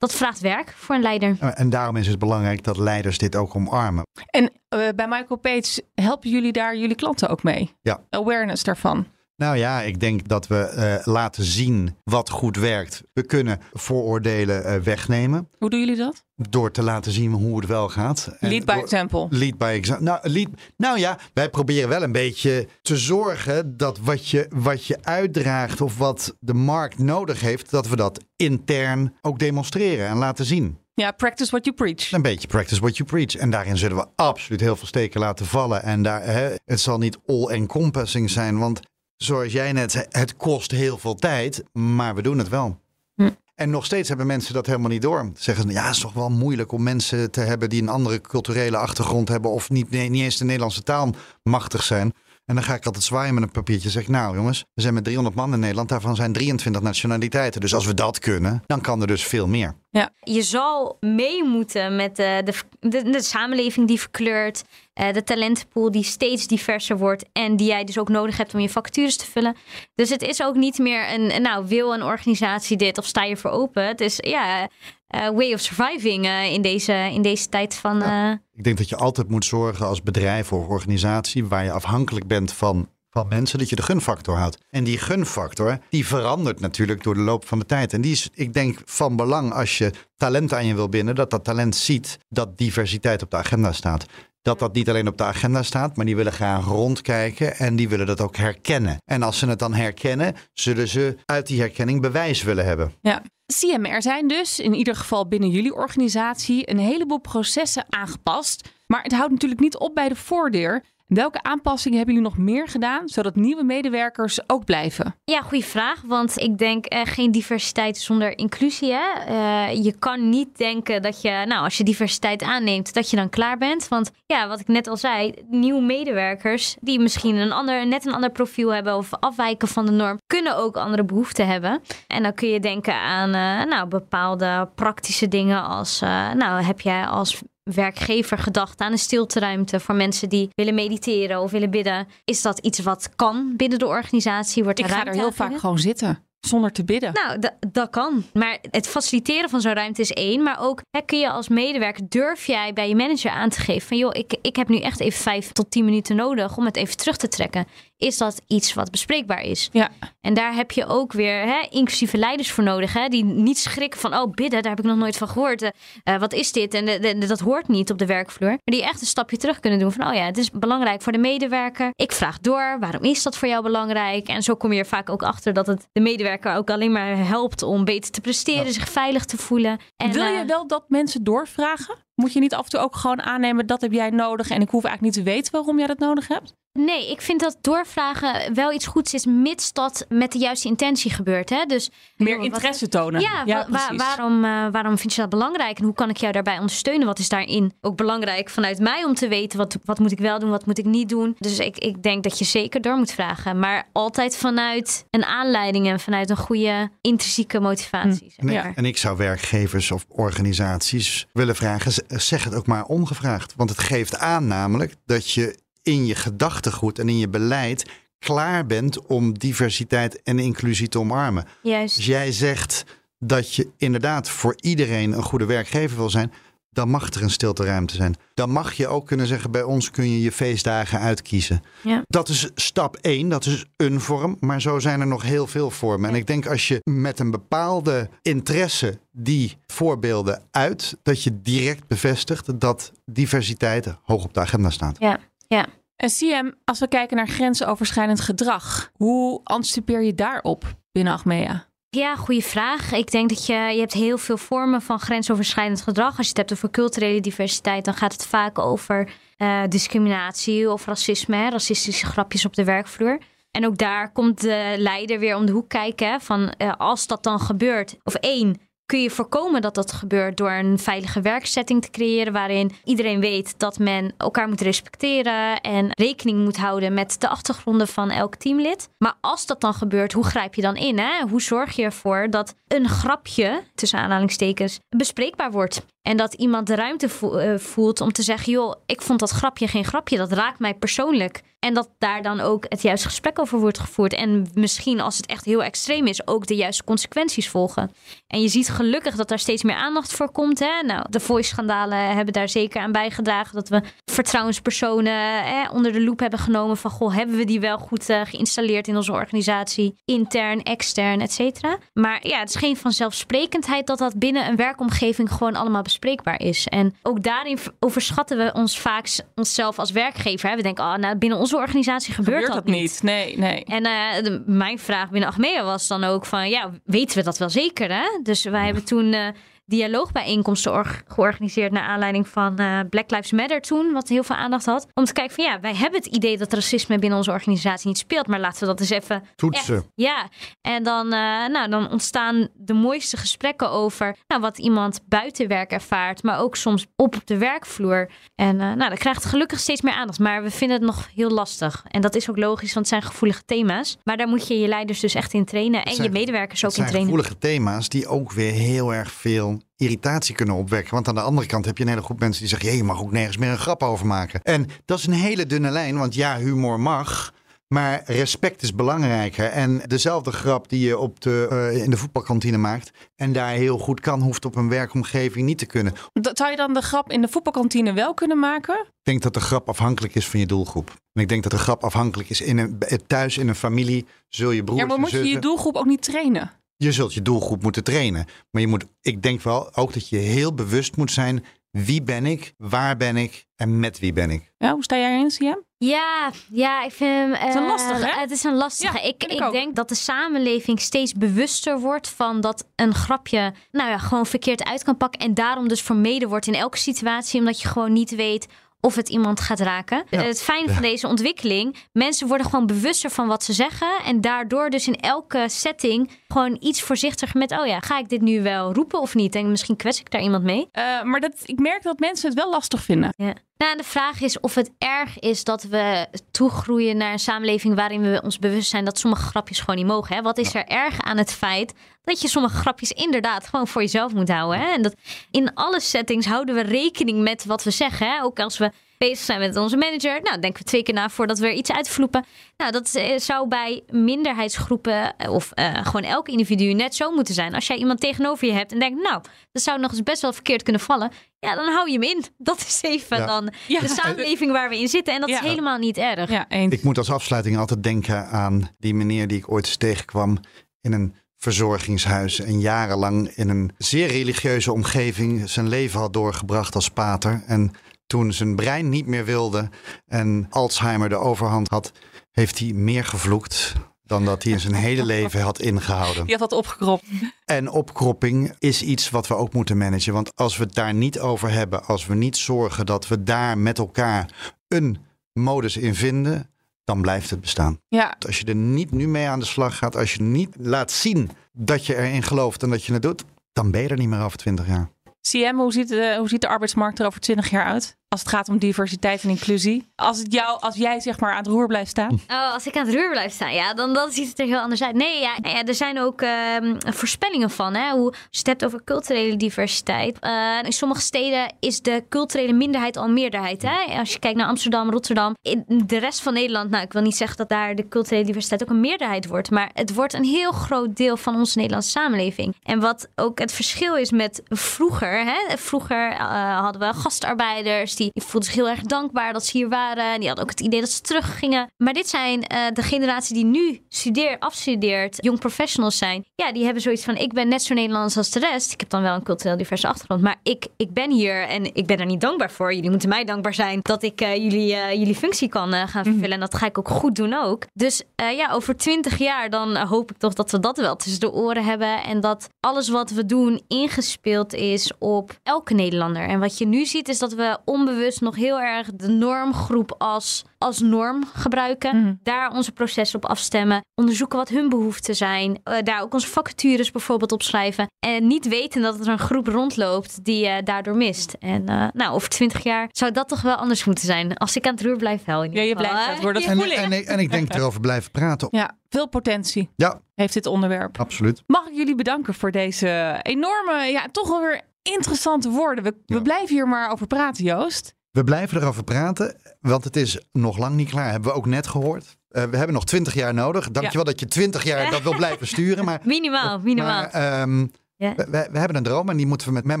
dat 0.00 0.12
vraagt 0.12 0.40
werk 0.40 0.74
voor 0.76 0.94
een 0.94 1.02
leider. 1.02 1.36
En 1.54 1.70
daarom 1.70 1.96
is 1.96 2.06
het 2.06 2.18
belangrijk 2.18 2.64
dat 2.64 2.76
leiders 2.76 3.18
dit 3.18 3.36
ook 3.36 3.54
omarmen. 3.54 4.06
En 4.26 4.50
eh, 4.68 4.88
bij 4.94 5.08
Michael 5.08 5.38
Page 5.40 5.82
helpen 5.94 6.30
jullie 6.30 6.52
daar 6.52 6.76
jullie 6.76 6.96
klanten 6.96 7.28
ook 7.28 7.42
mee? 7.42 7.74
Ja. 7.82 8.00
Awareness 8.10 8.64
daarvan. 8.64 9.06
Nou 9.40 9.56
ja, 9.56 9.82
ik 9.82 10.00
denk 10.00 10.28
dat 10.28 10.46
we 10.46 10.58
eh, 10.58 11.06
laten 11.06 11.44
zien 11.44 11.96
wat 12.04 12.30
goed 12.30 12.56
werkt. 12.56 13.02
We 13.12 13.22
kunnen 13.22 13.60
vooroordelen 13.72 14.64
eh, 14.64 14.76
wegnemen 14.76 15.48
Hoe 15.58 15.70
doen 15.70 15.80
jullie 15.80 15.96
dat? 15.96 16.24
door 16.34 16.70
te 16.70 16.82
laten 16.82 17.12
zien 17.12 17.32
hoe 17.32 17.56
het 17.56 17.68
wel 17.68 17.88
gaat. 17.88 18.36
En 18.40 18.50
Lead 18.50 18.64
by 18.64 18.72
example. 18.72 19.26
Lead 19.30 19.58
by 19.58 19.64
example. 19.64 20.04
Nou, 20.04 20.28
lead, 20.28 20.48
nou 20.76 20.98
ja, 20.98 21.18
wij 21.34 21.50
proberen 21.50 21.88
wel 21.88 22.02
een 22.02 22.12
beetje 22.12 22.68
te 22.82 22.96
zorgen 22.96 23.76
dat 23.76 23.98
wat 23.98 24.28
je, 24.28 24.46
wat 24.54 24.86
je 24.86 24.98
uitdraagt 25.02 25.80
of 25.80 25.98
wat 25.98 26.36
de 26.40 26.54
markt 26.54 26.98
nodig 26.98 27.40
heeft, 27.40 27.70
dat 27.70 27.88
we 27.88 27.96
dat 27.96 28.24
intern 28.36 29.14
ook 29.20 29.38
demonstreren 29.38 30.08
en 30.08 30.16
laten 30.16 30.44
zien. 30.44 30.78
Ja, 30.94 31.10
practice 31.10 31.50
what 31.50 31.64
you 31.64 31.76
preach. 31.76 32.12
Een 32.12 32.22
beetje 32.22 32.48
practice 32.48 32.80
what 32.80 32.96
you 32.96 33.08
preach. 33.08 33.34
En 33.34 33.50
daarin 33.50 33.76
zullen 33.76 33.96
we 33.96 34.06
absoluut 34.16 34.60
heel 34.60 34.76
veel 34.76 34.86
steken 34.86 35.20
laten 35.20 35.46
vallen. 35.46 35.82
En 35.82 36.02
daar, 36.02 36.24
hè, 36.24 36.54
het 36.64 36.80
zal 36.80 36.98
niet 36.98 37.18
all-encompassing 37.26 38.30
zijn, 38.30 38.58
want 38.58 38.80
zoals 39.22 39.52
jij 39.52 39.72
net 39.72 39.92
zei, 39.92 40.04
het 40.08 40.36
kost 40.36 40.70
heel 40.70 40.98
veel 40.98 41.14
tijd, 41.14 41.64
maar 41.72 42.14
we 42.14 42.22
doen 42.22 42.38
het 42.38 42.48
wel. 42.48 42.80
Hm. 43.14 43.30
En 43.54 43.70
nog 43.70 43.84
steeds 43.84 44.08
hebben 44.08 44.26
mensen 44.26 44.54
dat 44.54 44.66
helemaal 44.66 44.88
niet 44.88 45.02
door. 45.02 45.30
Zeggen 45.34 45.64
ze, 45.64 45.72
ja, 45.72 45.84
het 45.86 45.94
is 45.94 46.00
toch 46.00 46.12
wel 46.12 46.30
moeilijk 46.30 46.72
om 46.72 46.82
mensen 46.82 47.30
te 47.30 47.40
hebben 47.40 47.68
die 47.68 47.82
een 47.82 47.88
andere 47.88 48.20
culturele 48.20 48.76
achtergrond 48.76 49.28
hebben 49.28 49.50
of 49.50 49.70
niet, 49.70 49.90
nee, 49.90 50.08
niet 50.08 50.22
eens 50.22 50.36
de 50.36 50.44
Nederlandse 50.44 50.82
taal 50.82 51.14
machtig 51.42 51.82
zijn. 51.82 52.12
En 52.50 52.56
dan 52.56 52.64
ga 52.64 52.74
ik 52.74 52.86
altijd 52.86 53.04
zwaaien 53.04 53.34
met 53.34 53.42
een 53.42 53.50
papiertje. 53.50 53.90
Zeg 53.90 54.02
ik, 54.02 54.08
nou 54.08 54.36
jongens, 54.36 54.64
we 54.74 54.82
zijn 54.82 54.94
met 54.94 55.04
300 55.04 55.36
man 55.36 55.52
in 55.52 55.60
Nederland. 55.60 55.88
Daarvan 55.88 56.16
zijn 56.16 56.32
23 56.32 56.82
nationaliteiten. 56.82 57.60
Dus 57.60 57.74
als 57.74 57.86
we 57.86 57.94
dat 57.94 58.18
kunnen, 58.18 58.62
dan 58.66 58.80
kan 58.80 59.00
er 59.00 59.06
dus 59.06 59.24
veel 59.24 59.46
meer. 59.46 59.74
Je 60.20 60.42
zal 60.42 60.96
mee 61.00 61.44
moeten 61.44 61.96
met 61.96 62.16
de, 62.16 62.42
de, 62.44 62.88
de, 62.88 63.10
de 63.10 63.22
samenleving 63.22 63.86
die 63.86 64.00
verkleurt. 64.00 64.64
eh, 64.92 65.12
de 65.12 65.24
talentenpool 65.24 65.90
die 65.90 66.04
steeds 66.04 66.46
diverser 66.46 66.98
wordt. 66.98 67.24
En 67.32 67.56
die 67.56 67.66
jij 67.66 67.84
dus 67.84 67.98
ook 67.98 68.08
nodig 68.08 68.36
hebt 68.36 68.54
om 68.54 68.60
je 68.60 68.68
vacatures 68.68 69.16
te 69.16 69.26
vullen. 69.26 69.56
Dus 69.94 70.10
het 70.10 70.22
is 70.22 70.42
ook 70.42 70.54
niet 70.54 70.78
meer 70.78 71.12
een, 71.14 71.42
nou, 71.42 71.66
wil 71.66 71.94
een 71.94 72.02
organisatie 72.02 72.76
dit 72.76 72.98
of 72.98 73.06
sta 73.06 73.24
je 73.24 73.36
voor 73.36 73.50
open? 73.50 73.86
Het 73.86 74.00
is 74.00 74.16
ja, 74.16 74.62
eh, 74.62 74.68
way 75.10 75.52
of 75.52 75.60
surviving 75.60 76.24
eh, 76.26 76.52
in, 76.52 76.62
deze, 76.62 76.92
in 76.92 77.22
deze 77.22 77.48
tijd 77.48 77.74
van. 77.74 78.02
eh, 78.02 78.32
Ik 78.54 78.64
denk 78.64 78.78
dat 78.78 78.88
je 78.88 78.96
altijd 78.96 79.28
moet 79.28 79.44
zorgen 79.44 79.86
als 79.86 80.02
bedrijf 80.02 80.52
of 80.52 80.66
organisatie 80.66 81.46
waar 81.46 81.64
je 81.64 81.72
afhankelijk 81.72 82.26
bent 82.26 82.52
van 82.52 82.88
van 83.10 83.28
mensen, 83.28 83.58
dat 83.58 83.68
je 83.68 83.76
de 83.76 83.82
gunfactor 83.82 84.36
houdt. 84.36 84.58
En 84.70 84.84
die 84.84 84.98
gunfactor, 84.98 85.78
die 85.88 86.06
verandert 86.06 86.60
natuurlijk 86.60 87.02
door 87.02 87.14
de 87.14 87.20
loop 87.20 87.46
van 87.46 87.58
de 87.58 87.66
tijd. 87.66 87.92
En 87.92 88.00
die 88.00 88.12
is, 88.12 88.28
ik 88.34 88.52
denk, 88.52 88.78
van 88.84 89.16
belang 89.16 89.52
als 89.52 89.78
je 89.78 89.92
talent 90.16 90.52
aan 90.52 90.66
je 90.66 90.74
wil 90.74 90.88
binden, 90.88 91.14
dat 91.14 91.30
dat 91.30 91.44
talent 91.44 91.76
ziet 91.76 92.18
dat 92.28 92.58
diversiteit 92.58 93.22
op 93.22 93.30
de 93.30 93.36
agenda 93.36 93.72
staat 93.72 94.06
dat 94.42 94.58
dat 94.58 94.74
niet 94.74 94.88
alleen 94.88 95.08
op 95.08 95.16
de 95.16 95.24
agenda 95.24 95.62
staat, 95.62 95.96
maar 95.96 96.06
die 96.06 96.16
willen 96.16 96.32
graag 96.32 96.64
rondkijken 96.64 97.56
en 97.56 97.76
die 97.76 97.88
willen 97.88 98.06
dat 98.06 98.20
ook 98.20 98.36
herkennen. 98.36 98.96
En 99.04 99.22
als 99.22 99.38
ze 99.38 99.46
het 99.46 99.58
dan 99.58 99.74
herkennen, 99.74 100.34
zullen 100.52 100.88
ze 100.88 101.16
uit 101.24 101.46
die 101.46 101.60
herkenning 101.60 102.00
bewijs 102.00 102.42
willen 102.42 102.64
hebben. 102.64 102.92
Ja. 103.00 103.22
CM, 103.46 103.84
er 103.84 104.02
zijn 104.02 104.28
dus 104.28 104.58
in 104.58 104.74
ieder 104.74 104.96
geval 104.96 105.28
binnen 105.28 105.50
jullie 105.50 105.74
organisatie 105.74 106.70
een 106.70 106.78
heleboel 106.78 107.18
processen 107.18 107.84
aangepast. 107.88 108.68
Maar 108.86 109.02
het 109.02 109.12
houdt 109.12 109.30
natuurlijk 109.32 109.60
niet 109.60 109.76
op 109.76 109.94
bij 109.94 110.08
de 110.08 110.16
voordeur. 110.16 110.84
Welke 111.10 111.42
aanpassingen 111.42 111.96
hebben 111.96 112.14
jullie 112.14 112.30
nog 112.30 112.38
meer 112.38 112.68
gedaan, 112.68 113.08
zodat 113.08 113.34
nieuwe 113.36 113.62
medewerkers 113.62 114.40
ook 114.46 114.64
blijven? 114.64 115.14
Ja, 115.24 115.40
goede 115.40 115.64
vraag. 115.64 116.02
Want 116.06 116.38
ik 116.38 116.58
denk 116.58 116.86
eh, 116.86 117.00
geen 117.04 117.30
diversiteit 117.30 117.98
zonder 117.98 118.38
inclusie. 118.38 118.92
Hè? 118.92 119.08
Eh, 119.26 119.84
je 119.84 119.92
kan 119.98 120.28
niet 120.28 120.58
denken 120.58 121.02
dat 121.02 121.22
je, 121.22 121.44
nou, 121.46 121.64
als 121.64 121.76
je 121.76 121.84
diversiteit 121.84 122.42
aanneemt, 122.42 122.94
dat 122.94 123.10
je 123.10 123.16
dan 123.16 123.28
klaar 123.28 123.58
bent. 123.58 123.88
Want 123.88 124.10
ja, 124.26 124.48
wat 124.48 124.60
ik 124.60 124.68
net 124.68 124.88
al 124.88 124.96
zei, 124.96 125.34
nieuwe 125.48 125.82
medewerkers 125.82 126.76
die 126.80 127.00
misschien 127.00 127.36
een 127.36 127.52
ander, 127.52 127.86
net 127.86 128.06
een 128.06 128.14
ander 128.14 128.30
profiel 128.30 128.74
hebben 128.74 128.96
of 128.96 129.14
afwijken 129.14 129.68
van 129.68 129.86
de 129.86 129.92
norm, 129.92 130.20
kunnen 130.26 130.56
ook 130.56 130.76
andere 130.76 131.04
behoeften 131.04 131.46
hebben. 131.46 131.80
En 132.06 132.22
dan 132.22 132.34
kun 132.34 132.48
je 132.48 132.60
denken 132.60 132.94
aan 132.94 133.28
uh, 133.28 133.70
nou, 133.70 133.88
bepaalde 133.88 134.68
praktische 134.74 135.28
dingen 135.28 135.64
als, 135.64 136.00
nou, 136.34 136.62
heb 136.62 136.80
jij 136.80 137.06
als 137.06 137.42
werkgever 137.74 138.38
gedacht 138.38 138.80
aan 138.80 138.92
een 138.92 138.98
stilteruimte 138.98 139.80
voor 139.80 139.94
mensen 139.94 140.28
die 140.28 140.48
willen 140.54 140.74
mediteren 140.74 141.40
of 141.40 141.50
willen 141.50 141.70
bidden. 141.70 142.08
Is 142.24 142.42
dat 142.42 142.58
iets 142.58 142.78
wat 142.78 143.10
kan 143.16 143.52
binnen 143.56 143.78
de 143.78 143.86
organisatie? 143.86 144.64
Wordt 144.64 144.78
Ik 144.78 144.86
ga 144.86 145.06
er 145.06 145.14
heel 145.14 145.32
vaak 145.32 145.58
gewoon 145.58 145.78
zitten. 145.78 146.24
Zonder 146.40 146.72
te 146.72 146.84
bidden. 146.84 147.12
Nou, 147.12 147.38
dat 147.72 147.90
kan. 147.90 148.24
Maar 148.32 148.58
het 148.70 148.88
faciliteren 148.88 149.50
van 149.50 149.60
zo'n 149.60 149.72
ruimte 149.72 150.00
is 150.00 150.12
één. 150.12 150.42
Maar 150.42 150.60
ook 150.60 150.80
hè, 150.90 151.00
kun 151.00 151.18
je 151.18 151.30
als 151.30 151.48
medewerker, 151.48 152.08
durf 152.08 152.46
jij 152.46 152.72
bij 152.72 152.88
je 152.88 152.96
manager 152.96 153.30
aan 153.30 153.48
te 153.48 153.60
geven 153.60 153.88
van 153.88 153.96
joh, 153.96 154.10
ik, 154.12 154.34
ik 154.42 154.56
heb 154.56 154.68
nu 154.68 154.78
echt 154.78 155.00
even 155.00 155.20
vijf 155.20 155.52
tot 155.52 155.70
tien 155.70 155.84
minuten 155.84 156.16
nodig 156.16 156.56
om 156.56 156.64
het 156.64 156.76
even 156.76 156.96
terug 156.96 157.16
te 157.16 157.28
trekken 157.28 157.66
is 158.00 158.18
dat 158.18 158.42
iets 158.46 158.74
wat 158.74 158.90
bespreekbaar 158.90 159.42
is. 159.42 159.68
Ja. 159.72 159.90
En 160.20 160.34
daar 160.34 160.54
heb 160.54 160.70
je 160.70 160.86
ook 160.86 161.12
weer 161.12 161.42
hè, 161.42 161.66
inclusieve 161.70 162.16
leiders 162.16 162.50
voor 162.50 162.64
nodig. 162.64 162.92
Hè, 162.92 163.08
die 163.08 163.24
niet 163.24 163.58
schrikken 163.58 164.00
van, 164.00 164.14
oh 164.14 164.30
bidden, 164.30 164.62
daar 164.62 164.70
heb 164.70 164.78
ik 164.78 164.90
nog 164.90 164.96
nooit 164.96 165.16
van 165.16 165.28
gehoord. 165.28 165.62
Uh, 165.62 165.70
wat 166.18 166.32
is 166.32 166.52
dit? 166.52 166.74
En 166.74 167.20
dat 167.28 167.40
hoort 167.40 167.68
niet 167.68 167.90
op 167.90 167.98
de 167.98 168.06
werkvloer. 168.06 168.48
Maar 168.48 168.60
die 168.64 168.82
echt 168.82 169.00
een 169.00 169.06
stapje 169.06 169.36
terug 169.36 169.60
kunnen 169.60 169.78
doen 169.78 169.92
van, 169.92 170.06
oh 170.06 170.14
ja, 170.14 170.24
het 170.24 170.38
is 170.38 170.50
belangrijk 170.50 171.02
voor 171.02 171.12
de 171.12 171.18
medewerker. 171.18 171.90
Ik 171.94 172.12
vraag 172.12 172.38
door, 172.38 172.76
waarom 172.80 173.04
is 173.04 173.22
dat 173.22 173.36
voor 173.36 173.48
jou 173.48 173.62
belangrijk? 173.62 174.28
En 174.28 174.42
zo 174.42 174.54
kom 174.54 174.72
je 174.72 174.78
er 174.78 174.86
vaak 174.86 175.10
ook 175.10 175.22
achter 175.22 175.52
dat 175.52 175.66
het 175.66 175.88
de 175.92 176.00
medewerker 176.00 176.54
ook 176.54 176.70
alleen 176.70 176.92
maar 176.92 177.16
helpt 177.16 177.62
om 177.62 177.84
beter 177.84 178.10
te 178.10 178.20
presteren, 178.20 178.72
zich 178.72 178.88
veilig 178.88 179.24
te 179.24 179.36
voelen. 179.36 179.78
En, 179.96 180.12
Wil 180.12 180.24
je 180.24 180.42
uh, 180.42 180.46
wel 180.46 180.66
dat 180.66 180.84
mensen 180.88 181.24
doorvragen? 181.24 181.96
Moet 182.20 182.32
je 182.32 182.40
niet 182.40 182.54
af 182.54 182.64
en 182.64 182.70
toe 182.70 182.80
ook 182.80 182.96
gewoon 182.96 183.22
aannemen 183.22 183.66
dat 183.66 183.80
heb 183.80 183.92
jij 183.92 184.10
nodig 184.10 184.50
en 184.50 184.60
ik 184.60 184.70
hoef 184.70 184.84
eigenlijk 184.84 185.16
niet 185.16 185.24
te 185.24 185.30
weten 185.32 185.52
waarom 185.52 185.78
jij 185.78 185.86
dat 185.86 185.98
nodig 185.98 186.28
hebt? 186.28 186.54
Nee, 186.72 187.10
ik 187.10 187.20
vind 187.20 187.40
dat 187.40 187.58
doorvragen 187.60 188.54
wel 188.54 188.72
iets 188.72 188.86
goeds 188.86 189.14
is, 189.14 189.26
mits 189.26 189.72
dat 189.72 190.06
met 190.08 190.32
de 190.32 190.38
juiste 190.38 190.68
intentie 190.68 191.10
gebeurt. 191.10 191.50
Hè? 191.50 191.64
Dus, 191.64 191.90
Meer 192.16 192.38
interesse 192.40 192.88
tonen. 192.88 193.20
Ja, 193.20 193.66
waarom, 193.96 194.44
uh, 194.44 194.66
waarom 194.70 194.98
vind 194.98 195.14
je 195.14 195.20
dat 195.20 195.30
belangrijk 195.30 195.78
en 195.78 195.84
hoe 195.84 195.94
kan 195.94 196.10
ik 196.10 196.16
jou 196.16 196.32
daarbij 196.32 196.58
ondersteunen? 196.58 197.06
Wat 197.06 197.18
is 197.18 197.28
daarin 197.28 197.72
ook 197.80 197.96
belangrijk 197.96 198.50
vanuit 198.50 198.78
mij 198.78 199.04
om 199.04 199.14
te 199.14 199.28
weten 199.28 199.58
wat, 199.58 199.78
wat 199.84 199.98
moet 199.98 200.12
ik 200.12 200.18
wel 200.18 200.38
doen, 200.38 200.50
wat 200.50 200.66
moet 200.66 200.78
ik 200.78 200.84
niet 200.84 201.08
doen? 201.08 201.36
Dus 201.38 201.58
ik, 201.58 201.78
ik 201.78 202.02
denk 202.02 202.22
dat 202.22 202.38
je 202.38 202.44
zeker 202.44 202.80
door 202.80 202.96
moet 202.96 203.12
vragen, 203.12 203.58
maar 203.58 203.88
altijd 203.92 204.36
vanuit 204.36 205.04
een 205.10 205.24
aanleiding 205.24 205.86
en 205.86 206.00
vanuit 206.00 206.30
een 206.30 206.36
goede 206.36 206.90
intrinsieke 207.00 207.60
motivatie. 207.60 208.32
Hm. 208.36 208.48
ja. 208.48 208.72
En 208.74 208.84
ik 208.84 208.96
zou 208.96 209.16
werkgevers 209.16 209.90
of 209.90 210.04
organisaties 210.08 211.26
willen 211.32 211.56
vragen, 211.56 211.92
zeg 212.16 212.44
het 212.44 212.54
ook 212.54 212.66
maar 212.66 212.84
ongevraagd. 212.84 213.54
Want 213.56 213.70
het 213.70 213.78
geeft 213.78 214.18
aan 214.18 214.46
namelijk 214.46 214.94
dat 215.06 215.30
je 215.30 215.58
in 215.82 216.06
je 216.06 216.14
gedachtegoed 216.14 216.98
en 216.98 217.08
in 217.08 217.18
je 217.18 217.28
beleid 217.28 217.90
klaar 218.18 218.66
bent 218.66 219.06
om 219.06 219.38
diversiteit 219.38 220.22
en 220.22 220.38
inclusie 220.38 220.88
te 220.88 220.98
omarmen. 220.98 221.44
Juist. 221.62 221.96
Als 221.96 222.06
jij 222.06 222.32
zegt 222.32 222.84
dat 223.18 223.54
je 223.54 223.68
inderdaad 223.76 224.28
voor 224.28 224.54
iedereen 224.60 225.12
een 225.12 225.22
goede 225.22 225.44
werkgever 225.44 225.96
wil 225.96 226.10
zijn, 226.10 226.32
dan 226.70 226.88
mag 226.88 227.10
er 227.10 227.22
een 227.22 227.30
stilte 227.30 227.64
ruimte 227.64 227.94
zijn. 227.94 228.16
Dan 228.34 228.50
mag 228.50 228.72
je 228.72 228.88
ook 228.88 229.06
kunnen 229.06 229.26
zeggen, 229.26 229.50
bij 229.50 229.62
ons 229.62 229.90
kun 229.90 230.10
je 230.10 230.20
je 230.20 230.32
feestdagen 230.32 231.00
uitkiezen. 231.00 231.62
Ja. 231.82 232.02
Dat 232.06 232.28
is 232.28 232.50
stap 232.54 232.96
één, 232.96 233.28
dat 233.28 233.46
is 233.46 233.64
een 233.76 234.00
vorm, 234.00 234.36
maar 234.40 234.60
zo 234.60 234.78
zijn 234.78 235.00
er 235.00 235.06
nog 235.06 235.22
heel 235.22 235.46
veel 235.46 235.70
vormen. 235.70 236.10
En 236.10 236.16
ik 236.16 236.26
denk 236.26 236.46
als 236.46 236.68
je 236.68 236.80
met 236.90 237.18
een 237.18 237.30
bepaalde 237.30 238.08
interesse 238.22 238.98
die 239.12 239.56
voorbeelden 239.66 240.42
uit, 240.50 240.96
dat 241.02 241.22
je 241.22 241.40
direct 241.42 241.86
bevestigt 241.86 242.60
dat 242.60 242.92
diversiteit 243.04 243.94
hoog 244.02 244.24
op 244.24 244.34
de 244.34 244.40
agenda 244.40 244.70
staat. 244.70 244.96
Ja, 244.98 245.18
ja. 245.48 245.66
En 245.96 246.08
CM, 246.08 246.50
als 246.64 246.78
we 246.78 246.88
kijken 246.88 247.16
naar 247.16 247.28
grensoverschrijdend 247.28 248.20
gedrag, 248.20 248.90
hoe 248.92 249.40
anticipeer 249.44 250.02
je 250.02 250.14
daarop 250.14 250.74
binnen 250.92 251.12
Achmea? 251.12 251.68
Ja, 251.96 252.16
goede 252.16 252.42
vraag. 252.42 252.92
Ik 252.92 253.10
denk 253.10 253.28
dat 253.28 253.46
je, 253.46 253.52
je 253.52 253.78
hebt 253.78 253.92
heel 253.92 254.18
veel 254.18 254.36
vormen 254.36 254.82
van 254.82 255.00
grensoverschrijdend 255.00 255.82
gedrag. 255.82 256.16
Als 256.16 256.26
je 256.26 256.28
het 256.28 256.36
hebt 256.36 256.52
over 256.52 256.70
culturele 256.70 257.20
diversiteit, 257.20 257.84
dan 257.84 257.94
gaat 257.94 258.12
het 258.12 258.26
vaak 258.26 258.58
over 258.58 259.12
uh, 259.38 259.62
discriminatie 259.68 260.70
of 260.70 260.86
racisme, 260.86 261.50
racistische 261.50 262.06
grapjes 262.06 262.44
op 262.44 262.54
de 262.54 262.64
werkvloer. 262.64 263.20
En 263.50 263.66
ook 263.66 263.76
daar 263.76 264.12
komt 264.12 264.40
de 264.40 264.74
leider 264.78 265.18
weer 265.18 265.36
om 265.36 265.46
de 265.46 265.52
hoek 265.52 265.68
kijken. 265.68 266.20
Van 266.20 266.54
uh, 266.58 266.72
als 266.78 267.06
dat 267.06 267.22
dan 267.22 267.40
gebeurt, 267.40 267.96
of 268.02 268.14
één, 268.14 268.60
kun 268.90 269.02
je 269.02 269.10
voorkomen 269.10 269.62
dat 269.62 269.74
dat 269.74 269.92
gebeurt 269.92 270.36
door 270.36 270.50
een 270.50 270.78
veilige 270.78 271.20
werksetting 271.20 271.82
te 271.82 271.90
creëren 271.90 272.32
waarin 272.32 272.72
iedereen 272.84 273.20
weet 273.20 273.58
dat 273.58 273.78
men 273.78 274.14
elkaar 274.16 274.48
moet 274.48 274.60
respecteren 274.60 275.60
en 275.60 275.90
rekening 275.90 276.44
moet 276.44 276.56
houden 276.56 276.94
met 276.94 277.16
de 277.20 277.28
achtergronden 277.28 277.88
van 277.88 278.10
elk 278.10 278.34
teamlid. 278.34 278.88
Maar 278.98 279.14
als 279.20 279.46
dat 279.46 279.60
dan 279.60 279.74
gebeurt, 279.74 280.12
hoe 280.12 280.24
grijp 280.24 280.54
je 280.54 280.62
dan 280.62 280.76
in? 280.76 280.98
Hè? 280.98 281.22
Hoe 281.28 281.42
zorg 281.42 281.76
je 281.76 281.82
ervoor 281.82 282.30
dat 282.30 282.54
een 282.68 282.88
grapje, 282.88 283.62
tussen 283.74 283.98
aanhalingstekens, 283.98 284.80
bespreekbaar 284.96 285.50
wordt? 285.50 285.82
En 286.02 286.16
dat 286.16 286.34
iemand 286.34 286.66
de 286.66 286.74
ruimte 286.74 287.06
eh, 287.06 287.58
voelt 287.58 288.00
om 288.00 288.12
te 288.12 288.22
zeggen: 288.22 288.52
joh, 288.52 288.74
ik 288.86 289.02
vond 289.02 289.20
dat 289.20 289.30
grapje 289.30 289.68
geen 289.68 289.84
grapje, 289.84 290.16
dat 290.16 290.32
raakt 290.32 290.58
mij 290.58 290.74
persoonlijk. 290.74 291.42
En 291.60 291.74
dat 291.74 291.88
daar 291.98 292.22
dan 292.22 292.40
ook 292.40 292.64
het 292.68 292.82
juiste 292.82 293.08
gesprek 293.08 293.38
over 293.38 293.58
wordt 293.58 293.78
gevoerd. 293.78 294.14
En 294.14 294.50
misschien 294.54 295.00
als 295.00 295.16
het 295.16 295.26
echt 295.26 295.44
heel 295.44 295.62
extreem 295.62 296.06
is, 296.06 296.26
ook 296.26 296.46
de 296.46 296.54
juiste 296.54 296.84
consequenties 296.84 297.48
volgen. 297.48 297.92
En 298.26 298.40
je 298.40 298.48
ziet 298.48 298.68
gelukkig 298.68 299.16
dat 299.16 299.28
daar 299.28 299.38
steeds 299.38 299.62
meer 299.62 299.74
aandacht 299.74 300.12
voor 300.12 300.30
komt. 300.30 300.58
Hè? 300.58 300.82
Nou, 300.86 301.06
de 301.10 301.20
voice-schandalen 301.20 301.98
hebben 301.98 302.32
daar 302.32 302.48
zeker 302.48 302.80
aan 302.82 302.92
bijgedragen. 302.92 303.54
Dat 303.54 303.68
we 303.68 303.82
vertrouwenspersonen 304.04 305.44
hè, 305.44 305.68
onder 305.70 305.92
de 305.92 306.02
loep 306.02 306.20
hebben 306.20 306.38
genomen. 306.38 306.76
Van 306.76 306.90
goh, 306.90 307.14
hebben 307.14 307.36
we 307.36 307.44
die 307.44 307.60
wel 307.60 307.78
goed 307.78 308.08
uh, 308.08 308.20
geïnstalleerd 308.24 308.88
in 308.88 308.96
onze 308.96 309.12
organisatie? 309.12 309.94
Intern, 310.04 310.62
extern, 310.62 311.20
et 311.20 311.32
cetera. 311.32 311.78
Maar 311.92 312.26
ja, 312.26 312.38
het 312.38 312.48
is 312.48 312.54
geen 312.54 312.76
vanzelfsprekendheid 312.76 313.86
dat 313.86 313.98
dat 313.98 314.18
binnen 314.18 314.46
een 314.46 314.56
werkomgeving 314.56 315.32
gewoon 315.32 315.56
allemaal 315.56 315.82
bespreekbaar 315.82 316.40
is. 316.40 316.66
En 316.66 316.94
ook 317.02 317.22
daarin 317.22 317.58
overschatten 317.78 318.36
we 318.38 318.52
ons 318.52 318.78
vaak 318.78 319.08
onszelf 319.34 319.78
als 319.78 319.90
werkgever. 319.90 320.48
Hè? 320.48 320.56
We 320.56 320.62
denken, 320.62 320.84
oh, 320.84 320.94
nou, 320.94 321.16
binnen 321.16 321.38
onze 321.52 321.64
organisatie 321.64 322.14
gebeurt, 322.14 322.46
dat, 322.46 322.64
niet. 322.64 323.02
Nee, 323.02 323.38
nee. 323.38 323.64
En 323.64 323.86
uh, 323.86 324.38
mijn 324.46 324.78
vraag 324.78 325.10
binnen 325.10 325.28
Achmea 325.28 325.64
was 325.64 325.86
dan 325.86 326.04
ook 326.04 326.26
van, 326.26 326.48
ja, 326.48 326.70
weten 326.84 327.18
we 327.18 327.24
dat 327.24 327.38
wel 327.38 327.50
zeker? 327.50 327.92
Hè? 327.92 328.20
Dus 328.22 328.44
wij 328.44 328.64
hebben 328.64 328.84
toen 328.84 329.12
uh, 329.12 329.28
dialoogbijeenkomsten 329.70 330.84
georganiseerd 331.06 331.72
naar 331.72 331.82
aanleiding 331.82 332.28
van 332.28 332.60
uh, 332.60 332.80
Black 332.90 333.10
Lives 333.10 333.32
Matter 333.32 333.60
toen, 333.60 333.92
wat 333.92 334.08
heel 334.08 334.22
veel 334.22 334.36
aandacht 334.36 334.66
had. 334.66 334.86
Om 334.94 335.04
te 335.04 335.12
kijken 335.12 335.34
van 335.34 335.44
ja, 335.44 335.60
wij 335.60 335.74
hebben 335.74 336.00
het 336.00 336.14
idee 336.14 336.38
dat 336.38 336.52
racisme 336.52 336.98
binnen 336.98 337.18
onze 337.18 337.30
organisatie 337.30 337.88
niet 337.88 337.98
speelt, 337.98 338.26
maar 338.26 338.40
laten 338.40 338.60
we 338.60 338.66
dat 338.66 338.80
eens 338.80 338.90
even 338.90 339.22
toetsen. 339.36 339.84
ja, 339.94 340.28
en 340.60 340.82
dan, 340.82 341.06
uh, 341.06 341.12
nou, 341.48 341.68
dan 341.70 341.90
ontstaan 341.90 342.48
de 342.54 342.72
mooiste 342.72 343.16
gesprekken 343.16 343.70
over 343.70 344.16
nou, 344.26 344.40
wat 344.40 344.58
iemand 344.58 345.00
buiten 345.08 345.48
werk 345.48 345.70
ervaart, 345.70 346.22
maar 346.22 346.40
ook 346.40 346.56
soms 346.56 346.86
op 346.96 347.16
de 347.24 347.38
werkvloer. 347.38 348.10
En 348.34 348.54
uh, 348.54 348.60
nou, 348.60 348.88
dan 348.88 348.98
krijgt 348.98 349.22
het 349.22 349.30
gelukkig 349.30 349.58
steeds 349.58 349.80
meer 349.80 349.94
aandacht, 349.94 350.18
maar 350.18 350.42
we 350.42 350.50
vinden 350.50 350.76
het 350.76 350.86
nog 350.86 351.08
heel 351.14 351.30
lastig. 351.30 351.84
En 351.88 352.00
dat 352.00 352.14
is 352.14 352.30
ook 352.30 352.38
logisch, 352.38 352.74
want 352.74 352.90
het 352.90 352.98
zijn 352.98 353.12
gevoelige 353.12 353.42
thema's. 353.44 353.96
Maar 354.04 354.16
daar 354.16 354.28
moet 354.28 354.48
je 354.48 354.58
je 354.58 354.68
leiders 354.68 355.00
dus 355.00 355.14
echt 355.14 355.32
in 355.32 355.44
trainen 355.44 355.84
en 355.84 356.02
je 356.02 356.10
medewerkers 356.10 356.64
ook 356.64 356.70
in 356.70 356.76
trainen. 356.76 357.00
gevoelige 357.00 357.38
thema's 357.38 357.88
die 357.88 358.06
ook 358.06 358.32
weer 358.32 358.52
heel 358.52 358.94
erg 358.94 359.12
veel 359.12 359.59
irritatie 359.76 360.34
kunnen 360.34 360.54
opwekken. 360.54 360.94
Want 360.94 361.08
aan 361.08 361.14
de 361.14 361.20
andere 361.20 361.46
kant 361.46 361.64
heb 361.64 361.76
je 361.76 361.82
een 361.82 361.90
hele 361.90 362.02
groep 362.02 362.20
mensen 362.20 362.40
die 362.40 362.50
zeggen: 362.50 362.76
je 362.76 362.84
mag 362.84 363.00
ook 363.00 363.12
nergens 363.12 363.36
meer 363.36 363.50
een 363.50 363.58
grap 363.58 363.82
over 363.82 364.06
maken. 364.06 364.40
En 364.42 364.66
dat 364.84 364.98
is 364.98 365.06
een 365.06 365.12
hele 365.12 365.46
dunne 365.46 365.70
lijn, 365.70 365.98
want 365.98 366.14
ja, 366.14 366.38
humor 366.38 366.80
mag. 366.80 367.32
Maar 367.74 368.02
respect 368.04 368.62
is 368.62 368.74
belangrijker. 368.74 369.44
En 369.44 369.82
dezelfde 369.86 370.32
grap 370.32 370.68
die 370.68 370.86
je 370.86 370.98
op 370.98 371.20
de, 371.20 371.46
eh, 371.50 371.82
in 371.82 371.90
de 371.90 371.96
voetbalkantine 371.96 372.56
maakt 372.56 372.90
en 373.16 373.32
daar 373.32 373.50
heel 373.50 373.78
goed 373.78 374.00
kan, 374.00 374.20
hoeft 374.20 374.44
op 374.44 374.56
een 374.56 374.68
werkomgeving 374.68 375.46
niet 375.46 375.58
te 375.58 375.66
kunnen. 375.66 375.92
Dat, 376.12 376.38
zou 376.38 376.50
je 376.50 376.56
dan 376.56 376.74
de 376.74 376.82
grap 376.82 377.12
in 377.12 377.20
de 377.20 377.28
voetbalkantine 377.28 377.92
wel 377.92 378.14
kunnen 378.14 378.38
maken? 378.38 378.74
Ik 378.80 378.88
denk 379.02 379.22
dat 379.22 379.34
de 379.34 379.40
grap 379.40 379.68
afhankelijk 379.68 380.14
is 380.14 380.28
van 380.28 380.40
je 380.40 380.46
doelgroep. 380.46 380.90
En 381.12 381.22
ik 381.22 381.28
denk 381.28 381.42
dat 381.42 381.52
de 381.52 381.58
grap 381.58 381.84
afhankelijk 381.84 382.30
is 382.30 382.40
in 382.40 382.58
een, 382.58 382.78
thuis 383.06 383.38
in 383.38 383.48
een 383.48 383.54
familie. 383.54 384.06
Zul 384.28 384.50
je 384.50 384.64
broers 384.64 384.80
Ja, 384.80 384.86
maar 384.86 384.98
moet 384.98 385.10
je 385.10 385.24
je 385.24 385.38
doelgroep 385.38 385.76
ook 385.76 385.86
niet 385.86 386.02
trainen? 386.02 386.50
Je 386.82 386.92
zult 386.92 387.14
je 387.14 387.22
doelgroep 387.22 387.62
moeten 387.62 387.84
trainen. 387.84 388.26
Maar 388.50 388.62
je 388.62 388.68
moet, 388.68 388.84
ik 389.02 389.22
denk 389.22 389.42
wel 389.42 389.76
ook 389.76 389.92
dat 389.92 390.08
je 390.08 390.16
heel 390.16 390.54
bewust 390.54 390.96
moet 390.96 391.10
zijn. 391.10 391.44
Wie 391.70 392.02
ben 392.02 392.26
ik? 392.26 392.54
Waar 392.56 392.96
ben 392.96 393.16
ik? 393.16 393.46
En 393.56 393.80
met 393.80 393.98
wie 393.98 394.12
ben 394.12 394.30
ik? 394.30 394.52
Ja, 394.58 394.72
hoe 394.72 394.82
sta 394.82 394.96
jij 394.96 395.14
erin, 395.14 395.30
Sia? 395.30 395.58
Ja, 395.76 396.30
ja, 396.50 396.84
ik 396.84 396.92
vind 396.92 397.10
hem. 397.10 397.32
Het 397.32 397.48
is 397.48 397.54
een 397.54 397.62
eh, 397.62 397.68
lastige, 397.68 398.06
hè? 398.06 398.20
Het 398.20 398.30
is 398.30 398.44
een 398.44 398.54
lastige. 398.54 398.98
Ja, 398.98 399.02
ik 399.02 399.24
ik 399.24 399.52
denk 399.52 399.76
dat 399.76 399.88
de 399.88 399.94
samenleving 399.94 400.80
steeds 400.80 401.12
bewuster 401.12 401.80
wordt 401.80 402.08
van 402.08 402.40
dat 402.40 402.68
een 402.76 402.94
grapje, 402.94 403.54
nou 403.70 403.90
ja, 403.90 403.98
gewoon 403.98 404.26
verkeerd 404.26 404.64
uit 404.64 404.84
kan 404.84 404.96
pakken. 404.96 405.20
En 405.20 405.34
daarom 405.34 405.68
dus 405.68 405.82
vermeden 405.82 406.28
wordt 406.28 406.46
in 406.46 406.54
elke 406.54 406.78
situatie, 406.78 407.40
omdat 407.40 407.60
je 407.60 407.68
gewoon 407.68 407.92
niet 407.92 408.10
weet 408.10 408.46
of 408.80 408.94
het 408.94 409.08
iemand 409.08 409.40
gaat 409.40 409.60
raken. 409.60 410.04
Ja. 410.10 410.22
Het 410.22 410.42
fijne 410.42 410.72
van 410.72 410.82
deze 410.82 411.06
ontwikkeling, 411.06 411.76
mensen 411.92 412.28
worden 412.28 412.46
gewoon 412.46 412.66
bewuster 412.66 413.10
van 413.10 413.26
wat 413.26 413.44
ze 413.44 413.52
zeggen. 413.52 414.02
En 414.04 414.20
daardoor 414.20 414.70
dus 414.70 414.86
in 414.86 414.96
elke 414.96 415.44
setting 415.48 416.10
gewoon 416.28 416.56
iets 416.60 416.82
voorzichtiger 416.82 417.38
met, 417.38 417.52
oh 417.52 417.66
ja, 417.66 417.80
ga 417.80 417.98
ik 417.98 418.08
dit 418.08 418.20
nu 418.20 418.42
wel 418.42 418.72
roepen 418.72 419.00
of 419.00 419.14
niet? 419.14 419.34
En 419.34 419.50
misschien 419.50 419.76
kwets 419.76 420.00
ik 420.00 420.10
daar 420.10 420.22
iemand 420.22 420.44
mee. 420.44 420.68
Eh, 420.72 421.02
maar 421.02 421.20
dat, 421.20 421.34
ik 421.44 421.58
merk 421.58 421.82
dat 421.82 421.98
mensen 421.98 422.28
het 422.28 422.38
wel 422.38 422.50
lastig 422.50 422.82
vinden. 422.82 423.12
Ja. 423.16 423.34
Nou, 423.60 423.76
de 423.76 423.84
vraag 423.84 424.20
is 424.20 424.40
of 424.40 424.54
het 424.54 424.70
erg 424.78 425.18
is 425.18 425.44
dat 425.44 425.62
we 425.62 426.06
toegroeien 426.30 426.96
naar 426.96 427.12
een 427.12 427.18
samenleving 427.18 427.74
waarin 427.74 428.00
we 428.00 428.20
ons 428.24 428.38
bewust 428.38 428.70
zijn 428.70 428.84
dat 428.84 428.98
sommige 428.98 429.22
grapjes 429.22 429.60
gewoon 429.60 429.76
niet 429.76 429.86
mogen. 429.86 430.16
Hè? 430.16 430.22
Wat 430.22 430.38
is 430.38 430.54
er 430.54 430.64
erg 430.64 431.00
aan 431.00 431.16
het 431.16 431.32
feit 431.32 431.74
dat 432.04 432.20
je 432.20 432.28
sommige 432.28 432.56
grapjes 432.56 432.92
inderdaad 432.92 433.46
gewoon 433.46 433.66
voor 433.66 433.82
jezelf 433.82 434.12
moet 434.12 434.28
houden? 434.28 434.60
Hè? 434.60 434.72
En 434.72 434.82
dat 434.82 434.94
in 435.30 435.54
alle 435.54 435.80
settings 435.80 436.26
houden 436.26 436.54
we 436.54 436.60
rekening 436.60 437.22
met 437.22 437.44
wat 437.44 437.64
we 437.64 437.70
zeggen. 437.70 438.10
Hè? 438.10 438.22
Ook 438.22 438.40
als 438.40 438.58
we 438.58 438.70
bezig 439.08 439.24
zijn 439.24 439.40
met 439.40 439.56
onze 439.56 439.76
manager. 439.76 440.20
Nou, 440.22 440.40
denken 440.40 440.62
we 440.62 440.68
twee 440.68 440.82
keer 440.82 440.94
na 440.94 441.08
voordat 441.08 441.38
we 441.38 441.46
er 441.46 441.52
iets 441.52 441.72
uitvloepen. 441.72 442.24
Nou, 442.56 442.72
dat 442.72 442.94
eh, 442.94 443.18
zou 443.18 443.48
bij 443.48 443.82
minderheidsgroepen 443.90 445.16
eh, 445.16 445.32
of 445.32 445.52
eh, 445.52 445.74
gewoon 445.74 446.02
elk 446.02 446.28
individu 446.28 446.72
net 446.72 446.94
zo 446.94 447.10
moeten 447.10 447.34
zijn. 447.34 447.54
Als 447.54 447.66
jij 447.66 447.76
iemand 447.76 448.00
tegenover 448.00 448.46
je 448.46 448.52
hebt 448.52 448.72
en 448.72 448.78
denkt, 448.78 449.02
nou, 449.02 449.22
dat 449.52 449.62
zou 449.62 449.80
nog 449.80 449.90
eens 449.90 450.02
best 450.02 450.22
wel 450.22 450.32
verkeerd 450.32 450.62
kunnen 450.62 450.82
vallen. 450.82 451.10
Ja, 451.38 451.54
dan 451.54 451.68
hou 451.68 451.86
je 451.90 451.92
hem 451.92 452.02
in. 452.02 452.24
Dat 452.50 452.58
is 452.58 452.78
even 452.82 453.16
Ja. 453.16 453.26
dan 453.26 453.52
Ja. 453.66 453.80
de 453.80 453.88
samenleving 453.88 454.52
waar 454.52 454.68
we 454.68 454.78
in 454.78 454.88
zitten. 454.88 455.14
En 455.14 455.20
dat 455.20 455.28
Ja. 455.28 455.40
is 455.42 455.48
helemaal 455.48 455.78
niet 455.78 455.96
erg. 455.98 456.30
Ik 456.48 456.82
moet 456.82 456.98
als 456.98 457.10
afsluiting 457.10 457.56
altijd 457.58 457.82
denken 457.82 458.26
aan 458.26 458.70
die 458.78 458.94
meneer 458.94 459.26
die 459.26 459.38
ik 459.38 459.52
ooit 459.52 459.66
eens 459.66 459.76
tegenkwam 459.76 460.38
in 460.80 460.92
een 460.92 461.14
verzorgingshuis 461.36 462.40
en 462.40 462.60
jarenlang 462.60 463.28
in 463.28 463.48
een 463.48 463.70
zeer 463.78 464.08
religieuze 464.08 464.72
omgeving 464.72 465.48
zijn 465.50 465.68
leven 465.68 466.00
had 466.00 466.12
doorgebracht 466.12 466.74
als 466.74 466.88
pater. 466.88 467.42
En 467.46 467.72
toen 468.10 468.32
zijn 468.32 468.56
brein 468.56 468.88
niet 468.88 469.06
meer 469.06 469.24
wilde 469.24 469.68
en 470.06 470.46
Alzheimer 470.50 471.08
de 471.08 471.16
overhand 471.16 471.68
had, 471.68 471.92
heeft 472.30 472.58
hij 472.58 472.72
meer 472.72 473.04
gevloekt 473.04 473.72
dan 474.02 474.24
dat 474.24 474.42
hij 474.42 474.52
in 474.52 474.60
zijn 474.60 474.74
hele 474.74 475.04
leven 475.04 475.40
had 475.40 475.60
ingehouden. 475.60 476.24
Je 476.26 476.30
had 476.30 476.50
dat 476.50 476.58
opgekropt. 476.58 477.04
En 477.44 477.70
opkropping 477.70 478.54
is 478.58 478.82
iets 478.82 479.10
wat 479.10 479.26
we 479.26 479.34
ook 479.34 479.52
moeten 479.52 479.78
managen. 479.78 480.12
Want 480.12 480.36
als 480.36 480.56
we 480.56 480.64
het 480.64 480.74
daar 480.74 480.94
niet 480.94 481.18
over 481.18 481.50
hebben, 481.50 481.84
als 481.84 482.06
we 482.06 482.14
niet 482.14 482.36
zorgen 482.36 482.86
dat 482.86 483.08
we 483.08 483.22
daar 483.22 483.58
met 483.58 483.78
elkaar 483.78 484.52
een 484.68 484.98
modus 485.32 485.76
in 485.76 485.94
vinden, 485.94 486.50
dan 486.84 487.00
blijft 487.00 487.30
het 487.30 487.40
bestaan. 487.40 487.80
Ja, 487.88 488.16
Als 488.26 488.38
je 488.38 488.44
er 488.44 488.54
niet 488.54 488.90
nu 488.90 489.08
mee 489.08 489.28
aan 489.28 489.40
de 489.40 489.46
slag 489.46 489.78
gaat, 489.78 489.96
als 489.96 490.14
je 490.14 490.22
niet 490.22 490.56
laat 490.58 490.90
zien 490.90 491.30
dat 491.52 491.86
je 491.86 491.96
erin 491.96 492.22
gelooft 492.22 492.62
en 492.62 492.70
dat 492.70 492.84
je 492.84 492.92
het 492.92 493.02
doet, 493.02 493.24
dan 493.52 493.70
ben 493.70 493.82
je 493.82 493.88
er 493.88 493.98
niet 493.98 494.08
meer 494.08 494.22
over 494.22 494.38
twintig 494.38 494.66
jaar. 494.66 494.90
CM, 495.20 495.54
hoe 495.56 495.72
ziet, 495.72 495.88
de, 495.88 496.14
hoe 496.18 496.28
ziet 496.28 496.40
de 496.40 496.48
arbeidsmarkt 496.48 496.98
er 496.98 497.06
over 497.06 497.20
20 497.20 497.50
jaar 497.50 497.64
uit? 497.64 497.98
Als 498.12 498.20
het 498.20 498.28
gaat 498.28 498.48
om 498.48 498.58
diversiteit 498.58 499.22
en 499.22 499.28
inclusie. 499.28 499.88
Als, 499.96 500.18
het 500.18 500.32
jou, 500.32 500.60
als 500.60 500.76
jij 500.76 501.00
zeg 501.00 501.20
maar 501.20 501.30
aan 501.30 501.36
het 501.36 501.46
roer 501.46 501.66
blijft 501.66 501.90
staan. 501.90 502.20
Oh, 502.28 502.52
als 502.52 502.66
ik 502.66 502.76
aan 502.76 502.86
het 502.86 502.94
roer 502.94 503.10
blijf 503.10 503.32
staan, 503.32 503.54
ja, 503.54 503.74
dan, 503.74 503.94
dan 503.94 504.10
ziet 504.10 504.28
het 504.28 504.38
er 504.38 504.46
heel 504.46 504.58
anders 504.58 504.82
uit. 504.82 504.94
Nee, 504.94 505.20
ja, 505.20 505.64
er 505.64 505.74
zijn 505.74 506.00
ook 506.00 506.22
ehm, 506.22 506.74
voorspellingen 506.78 507.50
van. 507.50 507.74
Hè, 507.74 507.90
hoe, 507.90 508.06
als 508.06 508.18
je 508.30 508.38
het 508.38 508.46
hebt 508.46 508.64
over 508.64 508.84
culturele 508.84 509.36
diversiteit. 509.36 510.18
Eh, 510.18 510.58
in 510.62 510.72
sommige 510.72 511.00
steden 511.00 511.54
is 511.60 511.80
de 511.80 512.04
culturele 512.08 512.52
minderheid 512.52 512.96
al 512.96 513.08
meerderheid. 513.08 513.62
Hè? 513.62 513.98
Als 513.98 514.12
je 514.12 514.18
kijkt 514.18 514.36
naar 514.36 514.48
Amsterdam, 514.48 514.90
Rotterdam. 514.90 515.34
In 515.42 515.64
de 515.86 515.98
rest 515.98 516.22
van 516.22 516.32
Nederland, 516.32 516.70
nou, 516.70 516.84
ik 516.84 516.92
wil 516.92 517.02
niet 517.02 517.16
zeggen 517.16 517.36
dat 517.36 517.48
daar 517.48 517.74
de 517.74 517.88
culturele 517.88 518.24
diversiteit 518.24 518.62
ook 518.62 518.70
een 518.70 518.80
meerderheid 518.80 519.26
wordt. 519.26 519.50
Maar 519.50 519.70
het 519.72 519.94
wordt 519.94 520.14
een 520.14 520.24
heel 520.24 520.52
groot 520.52 520.96
deel 520.96 521.16
van 521.16 521.34
onze 521.34 521.58
Nederlandse 521.58 521.90
samenleving. 521.90 522.56
En 522.62 522.80
wat 522.80 523.08
ook 523.16 523.38
het 523.38 523.52
verschil 523.52 523.96
is 523.96 524.10
met 524.10 524.42
vroeger. 524.44 525.24
Hè? 525.24 525.56
Vroeger 525.56 526.10
eh, 526.10 526.60
hadden 526.60 526.80
we 526.80 526.94
gastarbeiders. 526.94 527.98
Die, 528.00 528.10
die 528.12 528.22
voelden 528.22 528.50
zich 528.50 528.58
heel 528.58 528.68
erg 528.68 528.80
dankbaar 528.80 529.32
dat 529.32 529.46
ze 529.46 529.56
hier 529.56 529.68
waren. 529.68 530.18
Die 530.18 530.26
hadden 530.26 530.44
ook 530.44 530.50
het 530.50 530.60
idee 530.60 530.80
dat 530.80 530.90
ze 530.90 531.00
teruggingen. 531.00 531.70
Maar 531.76 531.92
dit 531.92 532.08
zijn 532.08 532.42
eh, 532.42 532.60
de 532.72 532.82
generatie 532.82 533.34
die 533.34 533.44
nu 533.44 533.80
studeert, 533.88 534.40
afstudeert, 534.40 535.16
young 535.20 535.38
professionals 535.38 535.98
zijn. 535.98 536.24
Ja, 536.34 536.52
die 536.52 536.64
hebben 536.64 536.82
zoiets 536.82 537.04
van: 537.04 537.16
ik 537.16 537.32
ben 537.32 537.48
net 537.48 537.62
zo 537.62 537.74
Nederlands 537.74 538.16
als 538.16 538.30
de 538.30 538.38
rest. 538.38 538.72
Ik 538.72 538.80
heb 538.80 538.90
dan 538.90 539.02
wel 539.02 539.14
een 539.14 539.22
cultureel 539.22 539.56
diverse 539.56 539.88
achtergrond. 539.88 540.22
Maar 540.22 540.36
ik, 540.42 540.66
ik 540.76 540.92
ben 540.92 541.10
hier 541.10 541.48
en 541.48 541.74
ik 541.74 541.86
ben 541.86 541.98
er 541.98 542.06
niet 542.06 542.20
dankbaar 542.20 542.50
voor. 542.50 542.74
Jullie 542.74 542.90
moeten 542.90 543.08
mij 543.08 543.24
dankbaar 543.24 543.54
zijn 543.54 543.80
dat 543.82 544.02
ik 544.02 544.20
eh, 544.20 544.34
jullie, 544.34 544.74
eh, 544.74 544.92
jullie 544.92 545.14
functie 545.14 545.48
kan 545.48 545.72
gaan 545.72 546.04
vervullen. 546.04 546.30
En 546.30 546.40
dat 546.40 546.54
ga 546.54 546.66
ik 546.66 546.78
ook 546.78 546.88
goed 546.88 547.14
doen 547.14 547.34
ook. 547.34 547.66
Dus 547.74 548.02
ja, 548.16 548.50
over 548.52 548.76
twintig 548.76 549.18
jaar 549.18 549.50
dan 549.50 549.76
hoop 549.76 550.10
ik 550.10 550.18
toch 550.18 550.32
dat 550.32 550.50
we 550.50 550.60
dat 550.60 550.76
wel 550.76 550.96
tussen 550.96 551.20
de 551.20 551.32
oren 551.32 551.64
hebben. 551.64 552.02
En 552.02 552.20
dat 552.20 552.48
alles 552.60 552.88
wat 552.88 553.10
we 553.10 553.26
doen 553.26 553.62
ingespeeld 553.68 554.52
is 554.52 554.92
op 554.98 555.38
elke 555.42 555.74
Nederlander. 555.74 556.28
En 556.28 556.40
wat 556.40 556.58
je 556.58 556.66
nu 556.66 556.84
ziet 556.84 557.08
is 557.08 557.18
dat 557.18 557.32
we 557.32 557.58
onbewust 557.64 557.89
nog 558.20 558.36
heel 558.36 558.60
erg 558.60 558.88
de 558.94 559.08
normgroep 559.08 559.94
als, 559.98 560.44
als 560.58 560.78
norm 560.80 561.24
gebruiken. 561.34 561.96
Mhm. 562.02 562.14
Daar 562.22 562.50
onze 562.52 562.72
processen 562.72 563.22
op 563.22 563.30
afstemmen. 563.30 563.80
Onderzoeken 563.94 564.38
wat 564.38 564.48
hun 564.48 564.68
behoeften 564.68 565.16
zijn. 565.16 565.60
eh, 565.64 565.82
daar 565.82 566.02
ook 566.02 566.12
onze 566.14 566.26
vacatures 566.28 566.90
bijvoorbeeld 566.90 567.32
op 567.32 567.42
schrijven. 567.42 567.86
En 568.06 568.26
niet 568.26 568.48
weten 568.48 568.82
dat 568.82 569.00
er 569.00 569.08
een 569.08 569.18
groep 569.18 569.46
rondloopt 569.46 570.24
die 570.24 570.44
je 570.46 570.62
daardoor 570.62 570.96
mist. 570.96 571.32
En 571.38 571.66
eh, 571.68 571.86
nou, 571.92 572.14
over 572.14 572.28
twintig 572.28 572.62
jaar 572.62 572.88
zou 572.92 573.12
dat 573.12 573.28
toch 573.28 573.42
wel 573.42 573.54
anders 573.54 573.84
moeten 573.84 574.04
zijn. 574.04 574.36
Als 574.36 574.56
ik 574.56 574.66
aan 574.66 574.74
het 574.74 574.82
roer 574.82 574.96
blijf 574.96 575.24
wel. 575.24 575.44
in 575.44 575.52
Ja, 575.52 575.60
je 575.62 575.68
geval, 575.76 575.90
blijft 575.92 576.08
het 576.12 576.22
worden. 576.22 576.42
En, 576.42 576.60
en, 576.82 576.92
ik- 576.92 577.06
en 577.06 577.18
ik 577.18 577.30
denk 577.30 577.54
erover 577.54 577.80
blijven 577.80 578.10
praten. 578.10 578.48
Ja, 578.50 578.70
veel 578.88 579.08
potentie 579.08 579.70
Ja, 579.76 580.00
heeft 580.14 580.32
dit 580.34 580.46
onderwerp. 580.46 580.98
absoluut. 581.00 581.42
Mag 581.46 581.66
ik 581.66 581.74
jullie 581.74 581.94
bedanken 581.94 582.34
voor 582.34 582.50
deze 582.50 583.18
enorme, 583.22 583.84
ja, 583.84 584.06
toch 584.12 584.28
wel 584.28 584.40
weer 584.40 584.60
interessante 584.82 585.48
woorden. 585.50 585.84
We, 585.84 585.94
we 586.06 586.14
Ja. 586.14 586.20
blijven 586.20 586.54
hier 586.54 586.68
maar 586.68 586.90
over 586.92 587.06
praten, 587.06 587.44
Joost. 587.44 587.94
We 588.10 588.24
blijven 588.24 588.60
erover 588.60 588.84
praten, 588.84 589.36
want 589.60 589.84
het 589.84 589.96
is 589.96 590.20
nog 590.32 590.58
lang 590.58 590.74
niet 590.76 590.88
klaar. 590.88 591.10
Hebben 591.10 591.30
we 591.30 591.36
ook 591.36 591.46
net 591.46 591.66
gehoord. 591.66 592.16
Eh, 592.28 592.42
we 592.44 592.56
hebben 592.56 592.74
nog 592.74 592.84
twintig 592.84 593.14
jaar 593.14 593.34
nodig. 593.34 593.70
Dankjewel 593.70 594.04
dat 594.04 594.20
je 594.20 594.26
twintig 594.26 594.64
jaar 594.64 594.90
dat 594.90 595.02
wil 595.02 595.14
blijven 595.16 595.46
sturen. 595.46 595.84
Maar, 595.84 596.00
Minimaal, 596.16 596.58
minimaal. 596.58 597.00
maar 597.02 597.10
ehm, 597.10 597.60
Ja. 597.96 598.14
we, 598.14 598.26
we- 598.30 598.48
we 598.52 598.58
hebben 598.58 598.76
een 598.76 598.82
droom 598.82 599.08
en 599.08 599.16
die 599.16 599.26
moeten 599.26 599.46
we 599.46 599.52
met, 599.52 599.64
met 599.64 599.80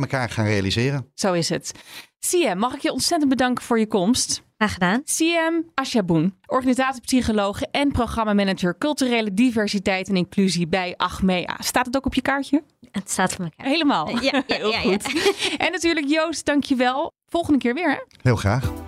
elkaar 0.00 0.30
gaan 0.30 0.44
realiseren. 0.44 1.06
Zo 1.14 1.32
is 1.32 1.48
het. 1.48 1.72
CM, 2.18 2.56
mag 2.58 2.74
ik 2.74 2.80
je 2.80 2.92
ontzettend 2.92 3.30
bedanken 3.30 3.64
voor 3.64 3.78
je 3.78 3.86
komst. 3.86 4.42
Graag 4.60 4.72
gedaan. 4.72 5.02
CM 5.04 5.62
Ashaboen, 5.74 6.34
organisatiepsycholoog 6.46 7.62
en 7.62 7.92
programmamanager 7.92 8.78
culturele 8.78 9.34
diversiteit 9.34 10.08
en 10.08 10.16
inclusie 10.16 10.68
bij 10.68 10.94
Achmea. 10.96 11.56
Staat 11.58 11.86
het 11.86 11.96
ook 11.96 12.06
op 12.06 12.14
je 12.14 12.22
kaartje? 12.22 12.62
Het 12.90 13.10
staat 13.10 13.32
voor 13.32 13.44
elkaar. 13.44 13.66
Helemaal. 13.66 14.08
Ja, 14.08 14.18
ja, 14.20 14.42
Heel 14.46 14.70
ja, 14.70 14.80
ja. 14.80 14.82
goed. 14.88 15.54
En 15.58 15.72
natuurlijk 15.72 16.08
Joost, 16.08 16.46
dankjewel. 16.46 17.12
Volgende 17.26 17.58
keer 17.58 17.74
weer, 17.74 17.90
hè? 17.90 17.98
Heel 18.22 18.36
graag. 18.36 18.79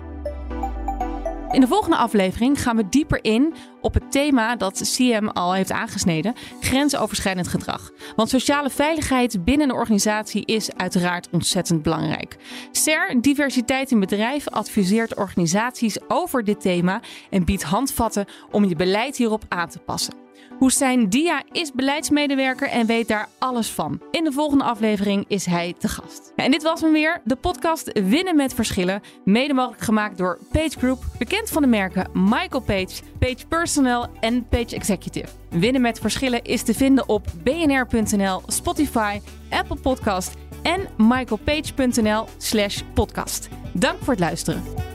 In 1.53 1.61
de 1.61 1.67
volgende 1.67 1.97
aflevering 1.97 2.61
gaan 2.61 2.75
we 2.75 2.89
dieper 2.89 3.23
in 3.23 3.53
op 3.81 3.93
het 3.93 4.11
thema 4.11 4.55
dat 4.55 4.95
CM 4.95 5.27
al 5.27 5.53
heeft 5.53 5.71
aangesneden: 5.71 6.33
grensoverschrijdend 6.59 7.47
gedrag. 7.47 7.91
Want 8.15 8.29
sociale 8.29 8.69
veiligheid 8.69 9.45
binnen 9.45 9.69
een 9.69 9.75
organisatie 9.75 10.45
is 10.45 10.73
uiteraard 10.75 11.27
ontzettend 11.31 11.83
belangrijk. 11.83 12.37
CER, 12.71 13.17
Diversiteit 13.21 13.91
in 13.91 13.99
Bedrijven, 13.99 14.51
adviseert 14.51 15.15
organisaties 15.15 15.97
over 16.07 16.43
dit 16.43 16.61
thema 16.61 17.01
en 17.29 17.45
biedt 17.45 17.63
handvatten 17.63 18.25
om 18.51 18.65
je 18.65 18.75
beleid 18.75 19.17
hierop 19.17 19.43
aan 19.47 19.69
te 19.69 19.79
passen. 19.79 20.22
Hussein 20.59 21.09
Dia 21.09 21.43
is 21.51 21.71
beleidsmedewerker 21.71 22.69
en 22.69 22.85
weet 22.85 23.07
daar 23.07 23.29
alles 23.39 23.69
van. 23.69 24.01
In 24.11 24.23
de 24.23 24.31
volgende 24.31 24.63
aflevering 24.63 25.25
is 25.27 25.45
hij 25.45 25.75
te 25.77 25.87
gast. 25.87 26.31
En 26.35 26.51
dit 26.51 26.63
was 26.63 26.81
hem 26.81 26.91
weer, 26.91 27.21
de 27.23 27.35
podcast 27.35 27.99
Winnen 27.99 28.35
met 28.35 28.53
Verschillen. 28.53 29.01
Mede 29.25 29.53
mogelijk 29.53 29.81
gemaakt 29.81 30.17
door 30.17 30.39
Page 30.51 30.77
Group, 30.77 31.03
bekend 31.17 31.49
van 31.49 31.61
de 31.61 31.67
merken 31.67 32.09
Michael 32.13 32.61
Page, 32.61 33.01
Page 33.19 33.47
Personnel 33.47 34.07
en 34.19 34.47
Page 34.47 34.75
Executive. 34.75 35.27
Winnen 35.49 35.81
met 35.81 35.99
Verschillen 35.99 36.43
is 36.43 36.63
te 36.63 36.73
vinden 36.73 37.09
op 37.09 37.27
bnr.nl, 37.43 38.41
Spotify, 38.47 39.19
Apple 39.49 39.77
Podcast 39.77 40.33
en 40.61 40.87
michaelpage.nl 40.97 42.25
slash 42.37 42.81
podcast. 42.93 43.49
Dank 43.73 43.97
voor 43.99 44.13
het 44.13 44.19
luisteren. 44.19 44.92